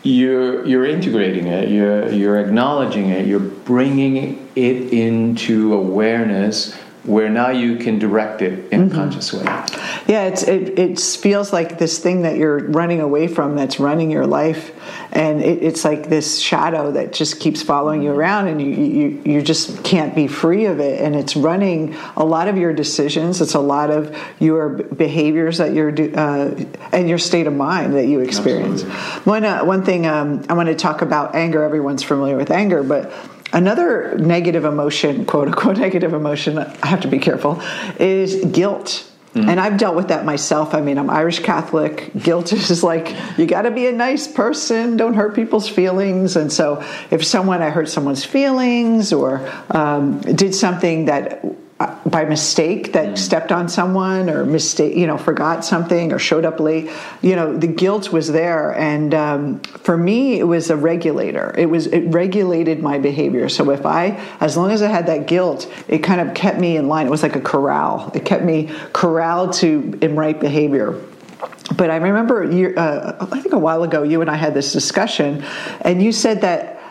you're 0.02 0.64
you're 0.66 0.86
integrating 0.86 1.46
it 1.46 1.68
you're 1.68 2.10
you're 2.10 2.38
acknowledging 2.38 3.10
it 3.10 3.26
you're 3.26 3.38
bringing 3.38 4.48
it 4.56 4.92
into 4.94 5.74
awareness 5.74 6.74
where 7.10 7.28
now 7.28 7.50
you 7.50 7.76
can 7.76 7.98
direct 7.98 8.40
it 8.40 8.70
in 8.72 8.82
mm-hmm. 8.82 8.92
a 8.92 8.94
conscious 8.94 9.32
way. 9.32 9.42
Yeah, 10.06 10.24
it's 10.24 10.44
it, 10.44 10.78
it 10.78 11.00
feels 11.00 11.52
like 11.52 11.78
this 11.78 11.98
thing 11.98 12.22
that 12.22 12.36
you're 12.36 12.68
running 12.68 13.00
away 13.00 13.26
from 13.26 13.56
that's 13.56 13.80
running 13.80 14.10
your 14.10 14.26
life, 14.26 14.72
and 15.12 15.42
it, 15.42 15.62
it's 15.62 15.84
like 15.84 16.08
this 16.08 16.38
shadow 16.38 16.92
that 16.92 17.12
just 17.12 17.40
keeps 17.40 17.62
following 17.62 18.02
you 18.02 18.12
around, 18.12 18.46
and 18.46 18.62
you, 18.62 18.70
you 18.70 19.22
you 19.24 19.42
just 19.42 19.82
can't 19.82 20.14
be 20.14 20.28
free 20.28 20.66
of 20.66 20.78
it, 20.78 21.00
and 21.00 21.16
it's 21.16 21.34
running 21.34 21.96
a 22.16 22.24
lot 22.24 22.46
of 22.46 22.56
your 22.56 22.72
decisions. 22.72 23.40
It's 23.40 23.54
a 23.54 23.60
lot 23.60 23.90
of 23.90 24.16
your 24.38 24.68
behaviors 24.68 25.58
that 25.58 25.74
you're 25.74 25.90
uh, 26.16 26.54
and 26.92 27.08
your 27.08 27.18
state 27.18 27.48
of 27.48 27.54
mind 27.54 27.94
that 27.94 28.06
you 28.06 28.20
experience. 28.20 28.84
Absolutely. 28.84 29.30
One 29.30 29.44
uh, 29.44 29.64
one 29.64 29.84
thing 29.84 30.06
um, 30.06 30.44
I 30.48 30.54
want 30.54 30.68
to 30.68 30.76
talk 30.76 31.02
about 31.02 31.34
anger. 31.34 31.64
Everyone's 31.64 32.04
familiar 32.04 32.36
with 32.36 32.52
anger, 32.52 32.84
but 32.84 33.12
Another 33.52 34.16
negative 34.18 34.64
emotion, 34.64 35.24
quote 35.24 35.48
unquote 35.48 35.76
negative 35.78 36.12
emotion, 36.12 36.58
I 36.58 36.86
have 36.86 37.00
to 37.00 37.08
be 37.08 37.18
careful, 37.18 37.62
is 37.98 38.44
guilt. 38.46 39.06
Mm-hmm. 39.34 39.48
And 39.48 39.60
I've 39.60 39.78
dealt 39.78 39.94
with 39.94 40.08
that 40.08 40.24
myself. 40.24 40.74
I 40.74 40.80
mean, 40.80 40.98
I'm 40.98 41.08
Irish 41.08 41.38
Catholic. 41.38 42.10
Guilt 42.20 42.52
is 42.70 42.82
like, 42.82 43.14
you 43.38 43.46
got 43.46 43.62
to 43.62 43.70
be 43.70 43.86
a 43.86 43.92
nice 43.92 44.26
person, 44.26 44.96
don't 44.96 45.14
hurt 45.14 45.34
people's 45.34 45.68
feelings. 45.68 46.36
And 46.36 46.52
so, 46.52 46.84
if 47.10 47.24
someone, 47.24 47.62
I 47.62 47.70
hurt 47.70 47.88
someone's 47.88 48.24
feelings 48.24 49.12
or 49.12 49.48
um, 49.70 50.20
did 50.20 50.54
something 50.54 51.04
that 51.04 51.44
by 52.04 52.24
mistake 52.24 52.92
that 52.92 53.10
mm. 53.10 53.18
stepped 53.18 53.52
on 53.52 53.68
someone 53.68 54.28
or 54.28 54.44
mistake 54.44 54.94
you 54.94 55.06
know 55.06 55.16
forgot 55.16 55.64
something 55.64 56.12
or 56.12 56.18
showed 56.18 56.44
up 56.44 56.60
late. 56.60 56.90
You 57.22 57.36
know 57.36 57.56
the 57.56 57.66
guilt 57.66 58.12
was 58.12 58.30
there. 58.30 58.74
And 58.74 59.14
um, 59.14 59.60
for 59.60 59.96
me 59.96 60.38
it 60.38 60.44
was 60.44 60.68
a 60.68 60.76
regulator. 60.76 61.54
It 61.56 61.66
was 61.66 61.86
it 61.86 62.00
regulated 62.08 62.82
my 62.82 62.98
behavior. 62.98 63.48
So 63.48 63.70
if 63.70 63.86
i 63.86 64.08
as 64.40 64.56
long 64.56 64.70
as 64.70 64.82
i 64.82 64.88
had 64.88 65.06
that 65.06 65.26
guilt 65.26 65.72
it 65.88 65.98
kind 65.98 66.20
of 66.20 66.34
kept 66.34 66.58
me 66.58 66.76
in 66.76 66.88
line. 66.88 67.06
It 67.06 67.10
was 67.10 67.22
like 67.22 67.36
a 67.36 67.40
corral. 67.40 68.10
It 68.14 68.24
kept 68.24 68.44
me 68.44 68.70
corralled 68.92 69.54
to 69.54 69.98
in 70.02 70.16
right 70.16 70.38
behavior. 70.38 71.00
But 71.76 71.90
i 71.90 71.96
remember 71.96 72.44
uh, 72.78 73.26
i 73.32 73.40
think 73.40 73.54
a 73.54 73.58
while 73.58 73.84
ago 73.84 74.02
you 74.02 74.20
and 74.20 74.30
i 74.30 74.34
had 74.34 74.52
this 74.52 74.72
discussion 74.72 75.42
and 75.80 76.02
you 76.02 76.12
said 76.12 76.42
that 76.42 76.82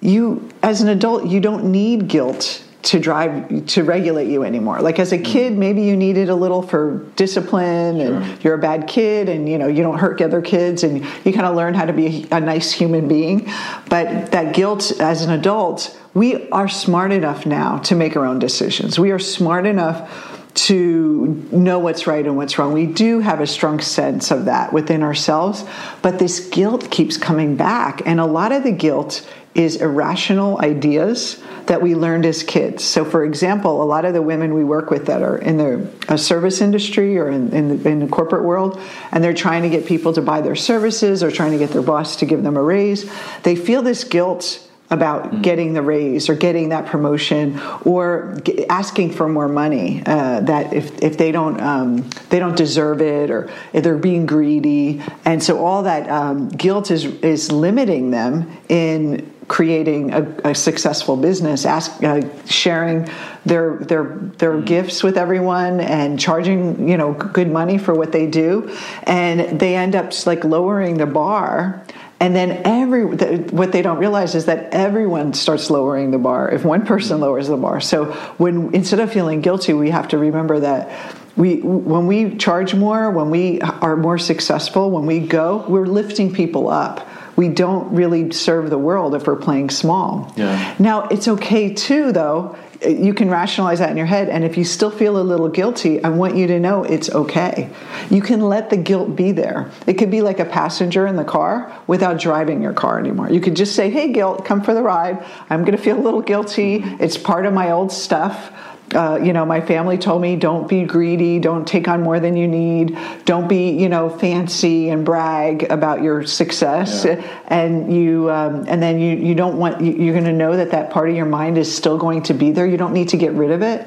you 0.00 0.48
as 0.62 0.82
an 0.82 0.88
adult 0.88 1.26
you 1.26 1.40
don't 1.40 1.64
need 1.64 2.06
guilt 2.06 2.62
to 2.86 3.00
drive 3.00 3.66
to 3.66 3.82
regulate 3.82 4.28
you 4.28 4.44
anymore 4.44 4.80
like 4.80 5.00
as 5.00 5.10
a 5.10 5.18
kid 5.18 5.52
mm. 5.52 5.56
maybe 5.56 5.82
you 5.82 5.96
needed 5.96 6.28
a 6.28 6.34
little 6.34 6.62
for 6.62 7.04
discipline 7.16 8.00
and 8.00 8.24
sure. 8.24 8.36
you're 8.42 8.54
a 8.54 8.58
bad 8.58 8.86
kid 8.86 9.28
and 9.28 9.48
you 9.48 9.58
know 9.58 9.66
you 9.66 9.82
don't 9.82 9.98
hurt 9.98 10.20
other 10.22 10.40
kids 10.40 10.84
and 10.84 11.04
you 11.24 11.32
kind 11.32 11.46
of 11.46 11.56
learn 11.56 11.74
how 11.74 11.84
to 11.84 11.92
be 11.92 12.28
a 12.30 12.38
nice 12.38 12.70
human 12.70 13.08
being 13.08 13.44
but 13.88 14.30
that 14.30 14.54
guilt 14.54 14.92
as 15.00 15.22
an 15.22 15.32
adult 15.32 15.98
we 16.14 16.48
are 16.50 16.68
smart 16.68 17.10
enough 17.10 17.44
now 17.44 17.78
to 17.78 17.96
make 17.96 18.16
our 18.16 18.24
own 18.24 18.38
decisions 18.38 19.00
we 19.00 19.10
are 19.10 19.18
smart 19.18 19.66
enough 19.66 20.32
to 20.54 21.46
know 21.52 21.78
what's 21.78 22.06
right 22.06 22.24
and 22.24 22.34
what's 22.34 22.56
wrong. 22.56 22.72
We 22.72 22.86
do 22.86 23.20
have 23.20 23.40
a 23.40 23.46
strong 23.46 23.78
sense 23.78 24.30
of 24.30 24.46
that 24.46 24.72
within 24.72 25.02
ourselves, 25.02 25.66
but 26.00 26.18
this 26.18 26.48
guilt 26.48 26.90
keeps 26.90 27.18
coming 27.18 27.56
back. 27.56 28.00
And 28.06 28.18
a 28.18 28.24
lot 28.24 28.52
of 28.52 28.62
the 28.62 28.72
guilt 28.72 29.30
is 29.56 29.76
irrational 29.76 30.60
ideas 30.60 31.42
that 31.66 31.82
we 31.82 31.94
learned 31.94 32.26
as 32.26 32.42
kids. 32.42 32.84
So, 32.84 33.04
for 33.04 33.24
example, 33.24 33.82
a 33.82 33.84
lot 33.84 34.04
of 34.04 34.14
the 34.14 34.22
women 34.22 34.54
we 34.54 34.64
work 34.64 34.90
with 34.90 35.06
that 35.06 35.22
are 35.22 35.38
in 35.38 35.56
the 35.56 36.16
service 36.16 36.60
industry 36.60 37.18
or 37.18 37.28
in, 37.28 37.52
in, 37.52 37.82
the, 37.82 37.88
in 37.88 37.98
the 37.98 38.06
corporate 38.06 38.44
world, 38.44 38.80
and 39.10 39.24
they're 39.24 39.34
trying 39.34 39.62
to 39.62 39.68
get 39.68 39.86
people 39.86 40.12
to 40.12 40.22
buy 40.22 40.40
their 40.40 40.56
services 40.56 41.22
or 41.22 41.30
trying 41.30 41.52
to 41.52 41.58
get 41.58 41.70
their 41.70 41.82
boss 41.82 42.16
to 42.16 42.26
give 42.26 42.42
them 42.42 42.56
a 42.56 42.62
raise, 42.62 43.10
they 43.42 43.56
feel 43.56 43.82
this 43.82 44.04
guilt 44.04 44.62
about 44.90 45.42
getting 45.42 45.72
the 45.72 45.82
raise 45.82 46.28
or 46.28 46.34
getting 46.34 46.68
that 46.68 46.86
promotion 46.86 47.60
or 47.84 48.38
g- 48.44 48.68
asking 48.68 49.10
for 49.10 49.28
more 49.28 49.48
money 49.48 50.02
uh, 50.06 50.40
that 50.40 50.72
if, 50.72 51.02
if 51.02 51.18
they 51.18 51.32
don't 51.32 51.60
um, 51.60 52.08
they 52.30 52.38
don't 52.38 52.56
deserve 52.56 53.00
it 53.00 53.30
or 53.30 53.50
if 53.72 53.82
they're 53.82 53.98
being 53.98 54.26
greedy 54.26 55.02
and 55.24 55.42
so 55.42 55.64
all 55.64 55.82
that 55.82 56.08
um, 56.08 56.48
guilt 56.50 56.92
is 56.92 57.04
is 57.04 57.50
limiting 57.50 58.12
them 58.12 58.56
in 58.68 59.28
creating 59.48 60.12
a, 60.12 60.22
a 60.44 60.54
successful 60.54 61.16
business 61.16 61.64
ask, 61.64 62.02
uh, 62.02 62.20
sharing 62.46 63.08
their 63.44 63.76
their 63.76 64.04
their 64.38 64.60
gifts 64.60 65.02
with 65.02 65.16
everyone 65.16 65.80
and 65.80 66.18
charging 66.18 66.88
you 66.88 66.96
know 66.96 67.12
good 67.12 67.50
money 67.50 67.78
for 67.78 67.94
what 67.94 68.12
they 68.12 68.26
do 68.26 68.74
and 69.04 69.60
they 69.60 69.76
end 69.76 69.94
up 69.94 70.10
just 70.10 70.26
like 70.26 70.42
lowering 70.44 70.98
the 70.98 71.06
bar 71.06 71.84
and 72.18 72.34
then 72.34 72.62
every 72.64 73.04
what 73.04 73.72
they 73.72 73.82
don't 73.82 73.98
realize 73.98 74.34
is 74.34 74.46
that 74.46 74.72
everyone 74.72 75.34
starts 75.34 75.68
lowering 75.68 76.10
the 76.10 76.18
bar 76.18 76.50
if 76.50 76.64
one 76.64 76.86
person 76.86 77.20
lowers 77.20 77.48
the 77.48 77.58
bar. 77.58 77.80
So 77.80 78.12
when 78.38 78.74
instead 78.74 79.00
of 79.00 79.12
feeling 79.12 79.42
guilty, 79.42 79.74
we 79.74 79.90
have 79.90 80.08
to 80.08 80.18
remember 80.18 80.60
that 80.60 81.14
we 81.36 81.60
when 81.60 82.06
we 82.06 82.36
charge 82.36 82.74
more, 82.74 83.10
when 83.10 83.28
we 83.28 83.60
are 83.60 83.96
more 83.96 84.16
successful, 84.16 84.90
when 84.90 85.04
we 85.04 85.20
go, 85.20 85.66
we're 85.68 85.86
lifting 85.86 86.32
people 86.32 86.70
up. 86.70 87.06
We 87.36 87.48
don't 87.48 87.94
really 87.94 88.30
serve 88.32 88.70
the 88.70 88.78
world 88.78 89.14
if 89.14 89.26
we're 89.26 89.36
playing 89.36 89.70
small. 89.70 90.32
Yeah. 90.36 90.74
Now 90.78 91.08
it's 91.08 91.28
okay 91.28 91.72
too, 91.72 92.12
though. 92.12 92.56
You 92.86 93.14
can 93.14 93.30
rationalize 93.30 93.78
that 93.78 93.90
in 93.90 93.96
your 93.96 94.06
head, 94.06 94.28
and 94.28 94.44
if 94.44 94.58
you 94.58 94.64
still 94.64 94.90
feel 94.90 95.18
a 95.18 95.22
little 95.22 95.48
guilty, 95.48 96.02
I 96.04 96.10
want 96.10 96.36
you 96.36 96.46
to 96.48 96.60
know 96.60 96.84
it's 96.84 97.08
okay. 97.08 97.70
You 98.10 98.20
can 98.20 98.42
let 98.42 98.68
the 98.68 98.76
guilt 98.76 99.16
be 99.16 99.32
there. 99.32 99.70
It 99.86 99.94
could 99.94 100.10
be 100.10 100.20
like 100.20 100.40
a 100.40 100.44
passenger 100.44 101.06
in 101.06 101.16
the 101.16 101.24
car 101.24 101.74
without 101.86 102.18
driving 102.18 102.62
your 102.62 102.74
car 102.74 102.98
anymore. 102.98 103.30
You 103.30 103.40
could 103.40 103.56
just 103.56 103.74
say, 103.74 103.88
Hey, 103.88 104.12
guilt, 104.12 104.44
come 104.44 104.62
for 104.62 104.74
the 104.74 104.82
ride. 104.82 105.24
I'm 105.48 105.60
going 105.64 105.76
to 105.76 105.82
feel 105.82 105.98
a 105.98 106.02
little 106.02 106.22
guilty. 106.22 106.82
It's 107.00 107.16
part 107.16 107.46
of 107.46 107.54
my 107.54 107.70
old 107.70 107.92
stuff. 107.92 108.52
Uh, 108.94 109.18
you 109.20 109.32
know, 109.32 109.44
my 109.44 109.60
family 109.60 109.98
told 109.98 110.22
me 110.22 110.36
don't 110.36 110.68
be 110.68 110.84
greedy, 110.84 111.40
don't 111.40 111.66
take 111.66 111.88
on 111.88 112.02
more 112.02 112.20
than 112.20 112.36
you 112.36 112.46
need, 112.46 112.96
don't 113.24 113.48
be, 113.48 113.70
you 113.70 113.88
know, 113.88 114.08
fancy 114.08 114.90
and 114.90 115.04
brag 115.04 115.64
about 115.70 116.02
your 116.02 116.24
success, 116.24 117.04
Yeah. 117.04 117.20
and 117.48 117.92
you, 117.92 118.30
um, 118.30 118.64
and 118.68 118.80
then 118.80 119.00
you, 119.00 119.16
you 119.16 119.34
don't 119.34 119.58
want 119.58 119.80
you- 119.80 119.92
you're 119.92 120.14
going 120.14 120.24
to 120.26 120.32
know 120.32 120.56
that 120.56 120.70
that 120.70 120.90
part 120.90 121.10
of 121.10 121.16
your 121.16 121.26
mind 121.26 121.58
is 121.58 121.74
still 121.74 121.98
going 121.98 122.22
to 122.22 122.34
be 122.34 122.52
there. 122.52 122.64
You 122.64 122.76
don't 122.76 122.92
need 122.92 123.08
to 123.08 123.16
get 123.16 123.32
rid 123.32 123.50
of 123.50 123.60
it, 123.62 123.86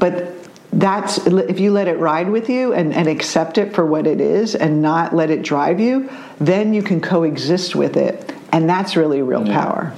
but 0.00 0.34
that's 0.72 1.18
if 1.26 1.60
you 1.60 1.70
let 1.72 1.86
it 1.86 1.98
ride 1.98 2.28
with 2.28 2.48
you 2.48 2.72
and, 2.72 2.92
and 2.92 3.06
accept 3.08 3.56
it 3.56 3.72
for 3.72 3.86
what 3.86 4.06
it 4.06 4.20
is 4.20 4.56
and 4.56 4.82
not 4.82 5.14
let 5.14 5.30
it 5.30 5.42
drive 5.42 5.78
you, 5.78 6.10
then 6.40 6.74
you 6.74 6.82
can 6.82 7.00
coexist 7.00 7.76
with 7.76 7.96
it, 7.96 8.32
and 8.52 8.68
that's 8.68 8.96
really 8.96 9.22
real 9.22 9.44
power. 9.46 9.92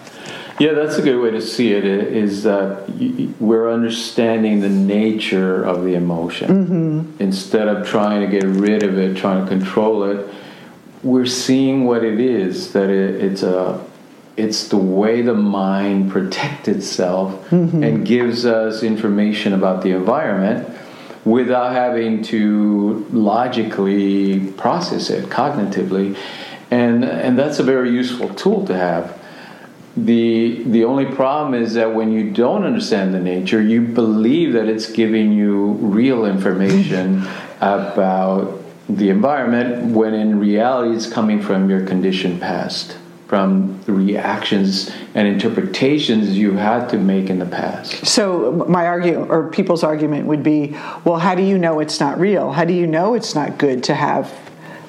Yeah, 0.58 0.72
that's 0.74 0.96
a 0.98 1.02
good 1.02 1.20
way 1.20 1.30
to 1.30 1.40
see 1.40 1.72
it. 1.72 1.84
Is 1.84 2.42
that 2.44 2.88
we're 3.40 3.70
understanding 3.72 4.60
the 4.60 4.68
nature 4.68 5.62
of 5.64 5.84
the 5.84 5.94
emotion 5.94 6.48
Mm-hmm. 6.66 7.22
instead 7.22 7.68
of 7.68 7.86
trying 7.86 8.20
to 8.20 8.26
get 8.28 8.44
rid 8.44 8.82
of 8.82 8.98
it, 8.98 9.16
trying 9.16 9.44
to 9.44 9.48
control 9.48 10.04
it. 10.04 10.28
We're 11.02 11.26
seeing 11.26 11.84
what 11.84 12.04
it 12.04 12.20
is. 12.20 12.72
That 12.74 12.90
it, 12.90 13.22
it's 13.22 13.42
a, 13.42 13.84
it's 14.36 14.68
the 14.68 14.76
way 14.76 15.22
the 15.22 15.34
mind 15.34 16.10
protects 16.10 16.68
itself 16.68 17.48
Mm-hmm. 17.50 17.82
and 17.82 18.06
gives 18.06 18.44
us 18.46 18.82
information 18.82 19.52
about 19.54 19.82
the 19.82 19.90
environment 19.90 20.68
without 21.24 21.72
having 21.72 22.22
to 22.24 23.06
logically 23.12 24.50
process 24.52 25.08
it 25.10 25.26
cognitively, 25.30 26.16
and 26.70 27.04
and 27.04 27.38
that's 27.38 27.58
a 27.58 27.62
very 27.62 27.90
useful 27.90 28.28
tool 28.34 28.66
to 28.66 28.74
have. 28.76 29.18
The 29.96 30.62
the 30.64 30.84
only 30.84 31.04
problem 31.04 31.54
is 31.54 31.74
that 31.74 31.94
when 31.94 32.12
you 32.12 32.30
don't 32.30 32.64
understand 32.64 33.12
the 33.12 33.20
nature, 33.20 33.60
you 33.60 33.82
believe 33.82 34.54
that 34.54 34.66
it's 34.66 34.90
giving 34.90 35.32
you 35.32 35.72
real 35.72 36.24
information 36.24 37.26
about 37.60 38.62
the 38.88 39.10
environment 39.10 39.94
when 39.94 40.14
in 40.14 40.40
reality 40.40 40.94
it's 40.96 41.10
coming 41.10 41.42
from 41.42 41.68
your 41.68 41.86
conditioned 41.86 42.40
past, 42.40 42.96
from 43.26 43.80
the 43.82 43.92
reactions 43.92 44.90
and 45.14 45.28
interpretations 45.28 46.36
you 46.36 46.52
had 46.52 46.88
to 46.88 46.98
make 46.98 47.28
in 47.30 47.38
the 47.38 47.46
past. 47.46 48.06
So 48.06 48.64
my 48.68 48.86
argument 48.86 49.30
or 49.30 49.50
people's 49.50 49.84
argument 49.84 50.26
would 50.26 50.42
be, 50.42 50.76
well, 51.04 51.18
how 51.18 51.34
do 51.34 51.42
you 51.42 51.58
know 51.58 51.80
it's 51.80 52.00
not 52.00 52.18
real? 52.18 52.52
How 52.52 52.64
do 52.64 52.72
you 52.72 52.86
know 52.86 53.14
it's 53.14 53.34
not 53.34 53.58
good 53.58 53.84
to 53.84 53.94
have 53.94 54.32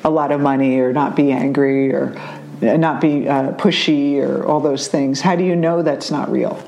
a 0.04 0.10
lot 0.10 0.32
of 0.32 0.42
money 0.42 0.80
or 0.80 0.92
not 0.92 1.16
be 1.16 1.32
angry 1.32 1.94
or 1.94 2.20
not 2.64 3.02
be 3.02 3.28
uh, 3.28 3.52
pushy 3.54 4.20
or 4.22 4.46
all 4.46 4.60
those 4.60 4.88
things? 4.88 5.22
How 5.22 5.36
do 5.36 5.44
you 5.44 5.56
know 5.56 5.82
that's 5.82 6.12
not 6.12 6.32
real? 6.32 6.62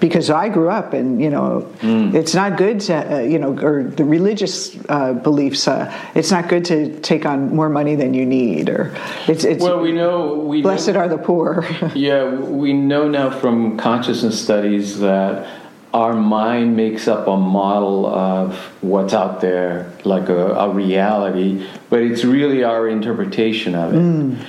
Because 0.00 0.30
I 0.30 0.48
grew 0.48 0.70
up 0.70 0.92
and 0.92 1.20
you 1.20 1.28
know 1.28 1.66
it's 1.82 2.32
not 2.32 2.56
good 2.56 2.78
to 2.82 3.16
uh, 3.16 3.18
you 3.18 3.38
know 3.40 3.58
or 3.58 3.82
the 3.82 4.04
religious 4.04 4.76
uh, 4.88 5.12
beliefs 5.12 5.66
uh, 5.66 5.92
it's 6.14 6.30
not 6.30 6.48
good 6.48 6.64
to 6.66 7.00
take 7.00 7.26
on 7.26 7.52
more 7.52 7.68
money 7.68 7.96
than 7.96 8.14
you 8.14 8.24
need 8.24 8.68
or 8.68 8.94
it's 9.26 9.42
it's 9.42 9.60
Well, 9.60 9.80
we 9.80 9.90
know 9.90 10.34
we 10.34 10.58
know- 10.58 10.68
blessed 10.68 10.90
are 10.94 11.08
the 11.08 11.18
poor. 11.18 11.64
Yeah, 11.96 12.30
we 12.32 12.72
know 12.74 13.08
now 13.08 13.30
from 13.30 13.76
consciousness 13.76 14.40
studies 14.40 15.00
that 15.00 15.48
our 15.92 16.12
mind 16.14 16.76
makes 16.76 17.08
up 17.08 17.26
a 17.26 17.36
model 17.36 18.06
of 18.06 18.54
what's 18.82 19.14
out 19.14 19.40
there, 19.40 19.90
like 20.04 20.28
a, 20.28 20.52
a 20.52 20.68
reality, 20.70 21.66
but 21.90 22.02
it's 22.02 22.24
really 22.24 22.62
our 22.62 22.86
interpretation 22.86 23.74
of 23.74 23.94
it. 23.94 24.46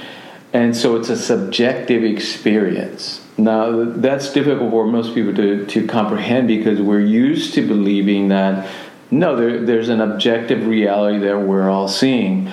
And 0.51 0.75
so 0.75 0.95
it's 0.95 1.09
a 1.09 1.17
subjective 1.17 2.03
experience. 2.03 3.21
Now, 3.37 3.83
that's 3.85 4.33
difficult 4.33 4.71
for 4.71 4.85
most 4.85 5.13
people 5.13 5.33
to, 5.35 5.65
to 5.65 5.87
comprehend 5.87 6.47
because 6.47 6.81
we're 6.81 6.99
used 6.99 7.53
to 7.53 7.67
believing 7.67 8.29
that 8.29 8.67
no, 9.11 9.35
there, 9.35 9.65
there's 9.65 9.89
an 9.89 10.01
objective 10.01 10.67
reality 10.67 11.19
that 11.19 11.39
we're 11.39 11.69
all 11.69 11.87
seeing. 11.87 12.51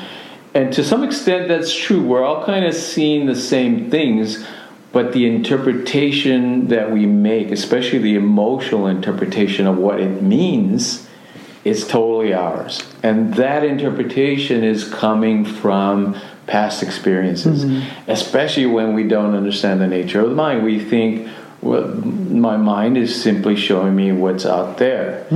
And 0.54 0.72
to 0.72 0.82
some 0.82 1.04
extent, 1.04 1.48
that's 1.48 1.74
true. 1.74 2.02
We're 2.02 2.24
all 2.24 2.44
kind 2.44 2.64
of 2.64 2.74
seeing 2.74 3.26
the 3.26 3.36
same 3.36 3.90
things, 3.90 4.46
but 4.90 5.12
the 5.12 5.26
interpretation 5.26 6.68
that 6.68 6.90
we 6.90 7.04
make, 7.04 7.50
especially 7.50 7.98
the 7.98 8.14
emotional 8.14 8.86
interpretation 8.86 9.66
of 9.66 9.76
what 9.76 10.00
it 10.00 10.22
means, 10.22 11.06
is 11.64 11.86
totally 11.86 12.32
ours. 12.32 12.82
And 13.02 13.34
that 13.34 13.64
interpretation 13.64 14.64
is 14.64 14.88
coming 14.88 15.44
from 15.44 16.18
past 16.46 16.82
experiences, 16.82 17.64
especially 18.06 18.66
when 18.66 18.94
we 18.94 19.02
don't 19.04 19.34
understand 19.34 19.80
the 19.80 19.86
nature 19.88 20.20
of 20.20 20.30
the 20.30 20.36
mind. 20.36 20.64
We 20.64 20.78
think, 20.78 21.28
well, 21.60 21.88
my 21.88 22.56
mind 22.56 22.96
is 22.96 23.20
simply 23.20 23.56
showing 23.56 23.96
me 23.96 24.12
what's 24.12 24.46
out 24.46 24.78
there. 24.78 25.26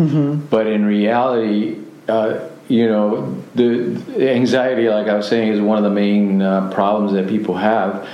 But 0.50 0.66
in 0.66 0.84
reality, 0.84 1.78
uh, 2.08 2.40
you 2.68 2.86
know, 2.88 3.42
the, 3.56 3.88
the 4.16 4.30
anxiety, 4.30 4.88
like 4.88 5.08
I 5.08 5.16
was 5.16 5.26
saying, 5.28 5.48
is 5.52 5.60
one 5.60 5.78
of 5.78 5.84
the 5.84 5.90
main 5.90 6.40
uh, 6.40 6.70
problems 6.72 7.12
that 7.14 7.28
people 7.28 7.56
have. 7.56 8.08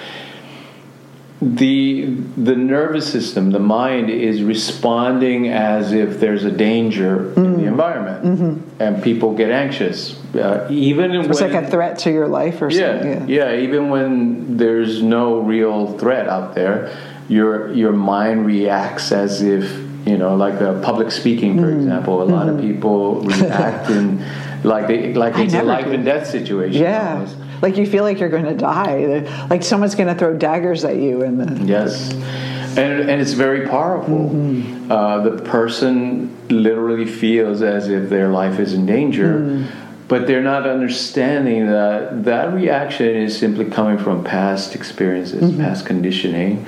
The 1.43 2.07
the 2.39 2.57
nervous 2.57 3.11
system, 3.13 3.51
the 3.51 3.59
mind, 3.59 4.09
is 4.09 4.43
responding 4.43 5.49
as 5.49 5.93
if 5.93 6.19
there's 6.19 6.45
a 6.45 6.51
danger 6.51 7.31
in 7.35 7.59
the 7.59 7.65
environment, 7.65 8.65
and 8.81 9.03
people 9.03 9.35
get 9.35 9.51
anxious. 9.51 10.19
Uh, 10.35 10.67
even 10.71 11.13
It's 11.13 11.39
when, 11.41 11.53
like 11.53 11.65
a 11.65 11.71
threat 11.71 11.99
to 12.01 12.11
your 12.11 12.27
life 12.29 12.63
or 12.63 12.71
yeah, 12.71 12.93
something. 13.03 13.29
yeah, 13.29 13.55
Even 13.55 13.91
when 13.91 14.57
there's 14.57 15.03
no 15.03 15.41
real 15.41 15.99
threat 15.99 16.27
out 16.27 16.55
there, 16.55 16.97
your 17.29 17.71
your 17.75 17.93
mind 17.93 18.47
reacts 18.47 19.13
as 19.13 19.43
if 19.43 19.65
you 20.07 20.17
know, 20.17 20.37
like 20.37 20.55
uh, 20.63 20.81
public 20.81 21.11
speaking, 21.11 21.57
Mm-hmm. 21.57 21.65
for 21.65 21.71
example. 21.77 22.23
A 22.23 22.31
lot 22.39 22.49
of 22.49 22.61
people 22.61 23.21
react 23.21 23.91
in 23.91 24.25
like 24.65 24.87
they 24.89 25.13
like 25.13 25.37
it's 25.45 25.53
a 25.53 25.63
life 25.63 25.87
and 25.87 26.03
death 26.03 26.27
situation. 26.29 26.81
Yeah. 26.81 27.13
almost. 27.13 27.37
Like 27.63 27.77
you 27.77 27.87
feel 27.87 28.05
like 28.05 28.21
you're 28.21 28.29
going 28.29 28.45
to 28.45 28.55
die. 28.55 29.47
Like 29.51 29.63
someone's 29.63 29.95
going 29.95 30.09
to 30.13 30.19
throw 30.19 30.37
daggers 30.37 30.85
at 30.85 30.97
you. 30.97 31.23
And 31.23 31.41
the, 31.41 31.65
Yes, 31.65 32.13
and 32.13 33.09
and 33.11 33.21
it's 33.21 33.33
very 33.33 33.67
powerful. 33.67 34.31
Mm-hmm. 34.31 34.91
Uh, 34.93 35.21
the 35.23 35.43
person 35.43 36.37
literally 36.49 37.07
feels 37.07 37.63
as 37.63 37.89
if 37.89 38.09
their 38.11 38.29
life 38.29 38.59
is 38.61 38.73
in 38.75 38.87
danger, 38.87 39.39
Mm. 39.41 39.67
but 40.09 40.27
they're 40.27 40.43
not 40.43 40.67
understanding 40.67 41.67
that 41.67 42.25
that 42.25 42.53
reaction 42.53 43.09
is 43.17 43.37
simply 43.37 43.65
coming 43.65 43.99
from 43.99 44.23
past 44.23 44.75
experiences, 44.75 45.43
Mm-hmm. 45.43 45.61
past 45.63 45.87
conditioning. 45.87 46.67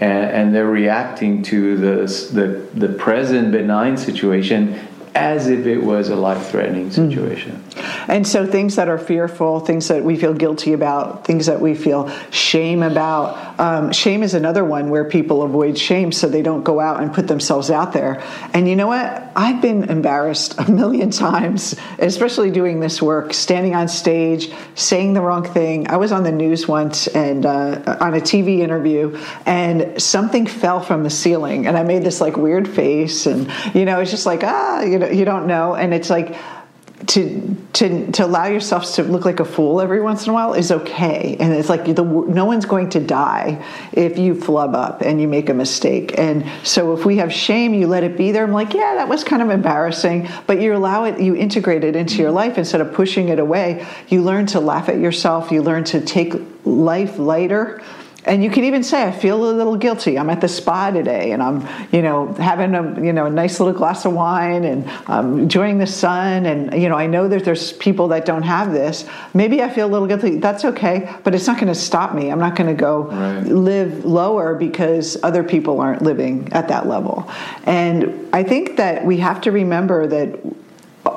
And, 0.00 0.24
and 0.30 0.54
they're 0.54 0.66
reacting 0.66 1.42
to 1.52 1.76
the, 1.76 1.96
the 2.32 2.46
the 2.86 2.88
present 2.94 3.52
benign 3.52 3.98
situation 3.98 4.78
as 5.14 5.48
if 5.48 5.66
it 5.66 5.78
was 5.78 6.08
a 6.08 6.16
life-threatening 6.16 6.90
Mm-hmm. 6.90 7.10
situation. 7.10 7.62
And 8.08 8.26
so 8.26 8.46
things 8.46 8.76
that 8.76 8.88
are 8.88 8.98
fearful, 8.98 9.60
things 9.60 9.88
that 9.88 10.04
we 10.04 10.16
feel 10.16 10.34
guilty 10.34 10.72
about, 10.72 11.24
things 11.24 11.46
that 11.46 11.60
we 11.60 11.74
feel 11.74 12.08
shame 12.30 12.82
about. 12.82 13.58
Um, 13.60 13.92
shame 13.92 14.22
is 14.22 14.34
another 14.34 14.64
one 14.64 14.90
where 14.90 15.04
people 15.04 15.42
avoid 15.42 15.76
shame 15.78 16.12
so 16.12 16.28
they 16.28 16.42
don't 16.42 16.62
go 16.64 16.80
out 16.80 17.02
and 17.02 17.12
put 17.12 17.28
themselves 17.28 17.70
out 17.70 17.92
there. 17.92 18.22
And 18.52 18.68
you 18.68 18.76
know 18.76 18.86
what? 18.86 19.30
I've 19.36 19.60
been 19.62 19.84
embarrassed 19.84 20.54
a 20.58 20.70
million 20.70 21.10
times, 21.26 21.76
especially 21.98 22.50
doing 22.50 22.80
this 22.80 23.00
work, 23.00 23.32
standing 23.34 23.74
on 23.74 23.88
stage, 23.88 24.50
saying 24.74 25.14
the 25.14 25.20
wrong 25.20 25.44
thing. 25.44 25.88
I 25.88 25.96
was 25.96 26.12
on 26.12 26.22
the 26.24 26.32
news 26.32 26.66
once 26.66 27.06
and 27.08 27.46
uh, 27.46 27.98
on 28.00 28.14
a 28.14 28.20
TV 28.20 28.58
interview, 28.60 29.16
and 29.46 30.00
something 30.00 30.46
fell 30.46 30.80
from 30.80 31.02
the 31.04 31.10
ceiling, 31.10 31.66
and 31.66 31.76
I 31.76 31.82
made 31.84 32.02
this 32.02 32.20
like 32.20 32.36
weird 32.36 32.68
face, 32.68 33.26
and 33.26 33.50
you 33.74 33.84
know, 33.84 34.00
it's 34.00 34.10
just 34.10 34.26
like 34.26 34.42
ah, 34.42 34.80
you 34.82 34.98
know, 34.98 34.99
you 35.08 35.24
don't 35.24 35.46
know, 35.46 35.74
and 35.74 35.92
it's 35.94 36.10
like 36.10 36.36
to 37.06 37.56
to 37.72 38.12
to 38.12 38.26
allow 38.26 38.46
yourself 38.46 38.94
to 38.94 39.02
look 39.02 39.24
like 39.24 39.40
a 39.40 39.44
fool 39.44 39.80
every 39.80 40.02
once 40.02 40.24
in 40.24 40.30
a 40.30 40.34
while 40.34 40.52
is 40.52 40.70
okay. 40.70 41.36
And 41.40 41.52
it's 41.54 41.68
like 41.68 41.84
the 41.86 42.04
no 42.04 42.44
one's 42.44 42.66
going 42.66 42.90
to 42.90 43.00
die 43.00 43.64
if 43.92 44.18
you 44.18 44.38
flub 44.38 44.74
up 44.74 45.00
and 45.00 45.20
you 45.20 45.26
make 45.26 45.48
a 45.48 45.54
mistake. 45.54 46.18
And 46.18 46.44
so 46.62 46.92
if 46.92 47.06
we 47.06 47.16
have 47.16 47.32
shame 47.32 47.72
you 47.72 47.86
let 47.86 48.04
it 48.04 48.18
be 48.18 48.32
there. 48.32 48.44
I'm 48.44 48.52
like 48.52 48.74
yeah 48.74 48.96
that 48.96 49.08
was 49.08 49.24
kind 49.24 49.40
of 49.40 49.48
embarrassing. 49.48 50.28
But 50.46 50.60
you 50.60 50.74
allow 50.74 51.04
it 51.04 51.18
you 51.20 51.34
integrate 51.34 51.84
it 51.84 51.96
into 51.96 52.16
your 52.16 52.30
life 52.30 52.58
instead 52.58 52.82
of 52.82 52.92
pushing 52.92 53.30
it 53.30 53.38
away. 53.38 53.86
You 54.08 54.22
learn 54.22 54.46
to 54.46 54.60
laugh 54.60 54.90
at 54.90 54.98
yourself. 54.98 55.50
You 55.50 55.62
learn 55.62 55.84
to 55.84 56.00
take 56.02 56.34
life 56.64 57.18
lighter 57.18 57.82
and 58.26 58.44
you 58.44 58.50
can 58.50 58.64
even 58.64 58.82
say, 58.82 59.02
"I 59.02 59.10
feel 59.12 59.50
a 59.50 59.52
little 59.52 59.76
guilty. 59.76 60.18
I'm 60.18 60.30
at 60.30 60.40
the 60.40 60.48
spa 60.48 60.90
today, 60.90 61.32
and 61.32 61.42
I'm, 61.42 61.66
you 61.92 62.02
know, 62.02 62.32
having 62.34 62.74
a, 62.74 63.00
you 63.02 63.12
know, 63.12 63.26
a 63.26 63.30
nice 63.30 63.60
little 63.60 63.72
glass 63.74 64.04
of 64.04 64.12
wine, 64.12 64.64
and 64.64 64.88
I'm 65.06 65.38
enjoying 65.38 65.78
the 65.78 65.86
sun. 65.86 66.46
And 66.46 66.80
you 66.80 66.88
know, 66.88 66.96
I 66.96 67.06
know 67.06 67.28
that 67.28 67.44
there's 67.44 67.72
people 67.74 68.08
that 68.08 68.24
don't 68.26 68.42
have 68.42 68.72
this. 68.72 69.04
Maybe 69.34 69.62
I 69.62 69.70
feel 69.70 69.86
a 69.86 69.92
little 69.92 70.08
guilty. 70.08 70.36
That's 70.36 70.64
okay, 70.64 71.08
but 71.24 71.34
it's 71.34 71.46
not 71.46 71.56
going 71.56 71.68
to 71.72 71.74
stop 71.74 72.14
me. 72.14 72.30
I'm 72.30 72.38
not 72.40 72.56
going 72.56 72.68
to 72.68 72.80
go 72.80 73.04
Right. 73.10 73.42
live 73.46 74.04
lower 74.04 74.54
because 74.54 75.16
other 75.22 75.42
people 75.42 75.80
aren't 75.80 76.02
living 76.02 76.48
at 76.52 76.68
that 76.68 76.86
level. 76.86 77.28
And 77.64 78.28
I 78.32 78.42
think 78.42 78.76
that 78.76 79.04
we 79.04 79.18
have 79.18 79.40
to 79.42 79.52
remember 79.52 80.06
that 80.06 80.38